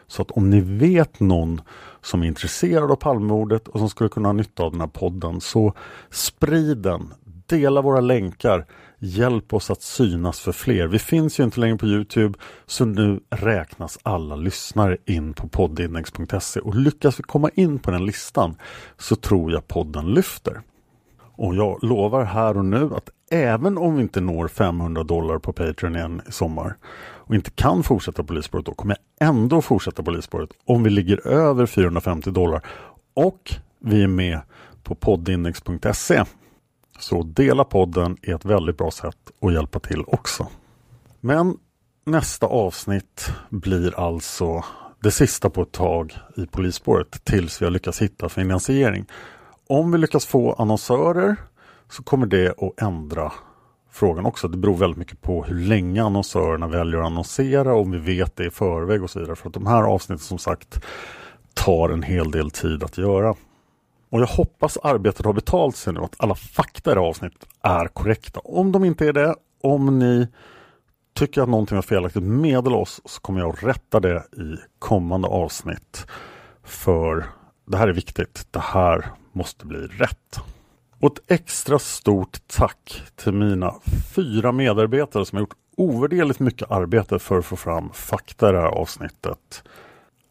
Så 0.08 0.22
att 0.22 0.32
om 0.32 0.50
ni 0.50 0.62
vet 0.62 1.20
någon 1.20 1.62
som 2.02 2.24
är 2.24 2.28
intresserad 2.28 2.92
av 2.92 2.96
Palmemordet 2.96 3.68
och 3.68 3.80
som 3.80 3.90
skulle 3.90 4.10
kunna 4.10 4.28
ha 4.28 4.34
nytta 4.34 4.64
av 4.64 4.72
den 4.72 4.82
här 4.82 4.88
podden 4.88 5.42
så 5.42 5.74
sprid 6.10 6.78
den. 6.78 7.14
Dela 7.46 7.82
våra 7.82 8.02
länkar. 8.02 8.66
Hjälp 9.00 9.54
oss 9.54 9.72
att 9.72 9.82
synas 9.82 10.40
för 10.40 10.52
fler. 10.52 10.88
Vi 10.88 11.00
finns 11.00 11.40
ju 11.40 11.44
inte 11.44 11.60
längre 11.60 11.78
på 11.78 11.86
Youtube 11.86 12.40
så 12.66 12.86
nu 12.86 13.20
räknas 13.30 14.00
alla 14.04 14.36
lyssnare 14.36 14.98
in 15.06 15.34
på 15.34 15.48
poddindex.se 15.48 16.60
och 16.60 16.76
lyckas 16.76 17.20
vi 17.20 17.24
komma 17.24 17.50
in 17.56 17.80
på 17.80 17.92
den 17.92 18.06
listan 18.06 18.56
så 18.98 19.16
tror 19.16 19.52
jag 19.52 19.68
podden 19.68 20.06
lyfter. 20.06 20.62
Och 21.20 21.56
jag 21.56 21.84
lovar 21.84 22.24
här 22.24 22.58
och 22.58 22.66
nu 22.66 22.90
att 22.96 23.10
även 23.32 23.78
om 23.78 23.96
vi 23.96 24.02
inte 24.02 24.22
når 24.22 24.48
500 24.48 25.04
dollar 25.04 25.40
på 25.40 25.54
Patreon 25.54 25.96
igen 25.96 26.22
i 26.28 26.32
sommar 26.32 26.76
och 27.00 27.36
inte 27.36 27.52
kan 27.52 27.84
fortsätta 27.84 28.24
polisspåret 28.24 28.66
då 28.66 28.74
kommer 28.74 28.98
jag 29.18 29.30
ändå 29.30 29.62
fortsätta 29.62 30.04
polisspåret 30.04 30.50
om 30.66 30.84
vi 30.84 30.90
ligger 30.90 31.28
över 31.28 31.66
450 31.66 32.32
dollar 32.32 32.62
och 33.14 33.54
vi 33.80 34.04
är 34.04 34.08
med 34.08 34.40
på 34.84 34.96
poddindex.se. 34.96 36.24
Så 36.98 37.24
dela 37.24 37.64
podden 37.64 38.18
är 38.22 38.36
ett 38.36 38.46
väldigt 38.46 38.78
bra 38.78 38.92
sätt 38.92 39.18
att 39.42 39.54
hjälpa 39.54 39.80
till 39.80 40.04
också. 40.08 40.48
Men 41.20 41.58
nästa 42.06 42.46
avsnitt 42.46 43.32
blir 43.50 44.00
alltså 44.00 44.64
det 45.00 45.12
sista 45.12 45.50
på 45.50 45.62
ett 45.62 45.72
tag 45.72 46.18
i 46.36 46.46
polisspåret 46.46 47.26
tills 47.26 47.62
vi 47.62 47.66
har 47.66 47.72
lyckats 47.72 48.02
hitta 48.02 48.30
finansiering. 48.30 49.06
Om 49.68 49.92
vi 49.92 49.98
lyckas 49.98 50.26
få 50.26 50.54
annonsörer 50.54 51.36
så 51.90 52.04
kommer 52.04 52.26
det 52.26 52.50
att 52.50 52.82
ändra 52.82 53.32
frågan 53.92 54.26
också. 54.26 54.48
Det 54.48 54.58
beror 54.58 54.78
väldigt 54.78 54.98
mycket 54.98 55.22
på 55.22 55.44
hur 55.44 55.56
länge 55.56 56.04
annonsörerna 56.04 56.68
väljer 56.68 57.00
att 57.00 57.06
annonsera, 57.06 57.76
om 57.76 57.92
vi 57.92 57.98
vet 57.98 58.36
det 58.36 58.46
i 58.46 58.50
förväg 58.50 59.04
och 59.04 59.10
så 59.10 59.20
vidare. 59.20 59.36
För 59.36 59.48
att 59.48 59.54
de 59.54 59.68
här 59.68 59.84
avsnitten 59.84 60.26
som 60.26 60.38
sagt 60.38 60.80
tar 61.54 61.90
en 61.90 62.04
hel 62.04 62.32
del 62.32 62.52
tid 62.52 62.84
att 62.84 62.98
göra. 62.98 63.36
Och 64.10 64.22
jag 64.22 64.28
hoppas 64.28 64.78
arbetet 64.78 65.26
har 65.26 65.34
betalt 65.34 65.76
sig 65.76 65.94
nu, 65.94 66.00
att 66.00 66.16
alla 66.18 66.36
fakta 66.36 66.92
i 66.92 66.94
det 66.94 67.00
här 67.00 67.08
avsnittet 67.08 67.48
är 67.62 67.88
korrekta. 67.88 68.40
Om 68.40 68.72
de 68.72 68.86
inte 68.86 69.08
är 69.08 69.14
det, 69.14 69.36
om 69.62 70.00
ni 70.00 70.28
tycker 71.14 71.42
att 71.42 71.50
någonting 71.50 71.76
var 71.76 71.82
felaktigt, 71.82 72.24
meddela 72.24 72.78
oss 72.78 73.02
så 73.06 73.22
kommer 73.22 73.40
jag 73.40 73.50
att 73.50 73.64
rätta 73.64 74.00
det 74.00 74.18
i 74.18 74.56
kommande 74.80 75.28
avsnitt. 75.28 76.08
För 76.64 77.26
det 77.66 77.78
här 77.78 77.88
är 77.88 77.94
viktigt. 77.94 78.48
Det 78.52 78.60
här 78.60 79.06
måste 79.32 79.66
bli 79.66 79.80
rätt. 79.80 80.40
Och 81.00 81.18
ett 81.18 81.32
extra 81.32 81.80
stort 81.80 82.38
tack 82.48 83.02
till 83.16 83.34
mina 83.34 83.76
fyra 84.16 84.52
medarbetare 84.52 85.26
som 85.26 85.36
har 85.36 85.42
gjort 85.42 85.56
ovärderligt 85.78 86.40
mycket 86.40 86.72
arbete 86.72 87.20
för 87.20 87.38
att 87.38 87.46
få 87.46 87.56
fram 87.56 87.90
fakta 87.94 88.50
i 88.50 88.52
det 88.52 88.62
här 88.62 88.68
avsnittet. 88.68 89.64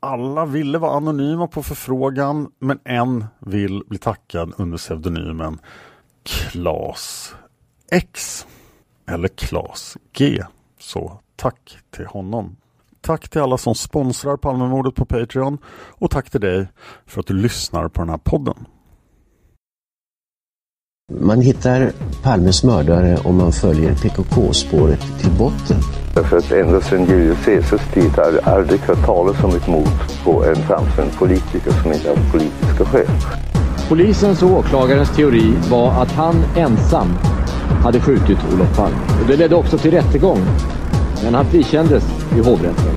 Alla 0.01 0.47
ville 0.47 0.78
vara 0.78 0.97
anonyma 0.97 1.47
på 1.47 1.62
förfrågan 1.62 2.51
men 2.59 2.78
en 2.84 3.24
vill 3.38 3.82
bli 3.86 3.99
tackad 3.99 4.53
under 4.57 4.78
pseudonymen 4.78 5.59
Klas 6.22 7.34
X 7.90 8.47
eller 9.09 9.28
Klas 9.28 9.97
G. 10.12 10.44
Så 10.78 11.20
tack 11.36 11.78
till 11.90 12.07
honom. 12.07 12.57
Tack 13.01 13.28
till 13.28 13.40
alla 13.40 13.59
som 13.59 13.74
sponsrar 13.74 14.36
Palmemordet 14.36 14.94
på 14.94 15.05
Patreon 15.05 15.59
och 15.88 16.11
tack 16.11 16.30
till 16.30 16.40
dig 16.40 16.68
för 17.07 17.20
att 17.20 17.26
du 17.26 17.34
lyssnar 17.34 17.88
på 17.88 18.01
den 18.01 18.11
här 18.11 18.18
podden. 18.18 18.66
Man 21.12 21.40
hittar 21.40 21.92
Palmes 22.22 22.64
mördare 22.64 23.18
om 23.24 23.36
man 23.36 23.52
följer 23.52 23.94
PKK-spåret 23.94 25.00
till 25.20 25.30
botten. 25.30 25.76
Därför 26.14 26.36
att 26.36 26.52
ända 26.52 26.80
sedan 26.80 27.04
Julius 27.04 27.44
Caesars 27.44 27.80
tid 27.94 28.11
har 28.11 28.32
jag 28.32 28.54
aldrig 28.54 28.80
hört 28.80 29.07
talas 29.07 29.44
om 29.44 29.57
ett 29.57 29.68
mord 29.68 29.88
på 30.24 30.44
en 30.44 30.57
framstående 30.57 31.14
politiker 31.18 31.72
som 31.82 31.92
inte 31.92 32.09
haft 32.09 32.32
politiska 32.32 32.84
skäl. 32.84 33.07
Polisens 33.88 34.42
och 34.42 34.50
åklagarens 34.50 35.16
teori 35.16 35.54
var 35.70 36.02
att 36.02 36.12
han 36.12 36.34
ensam 36.57 37.09
hade 37.82 38.00
skjutit 38.00 38.38
Olof 38.54 38.76
Palme. 38.76 38.96
Och 39.22 39.28
det 39.28 39.36
ledde 39.36 39.54
också 39.54 39.78
till 39.78 39.90
rättegång. 39.90 40.40
Men 41.24 41.34
han 41.34 41.46
frikändes 41.46 42.04
i 42.36 42.40
hovrätten. 42.40 42.96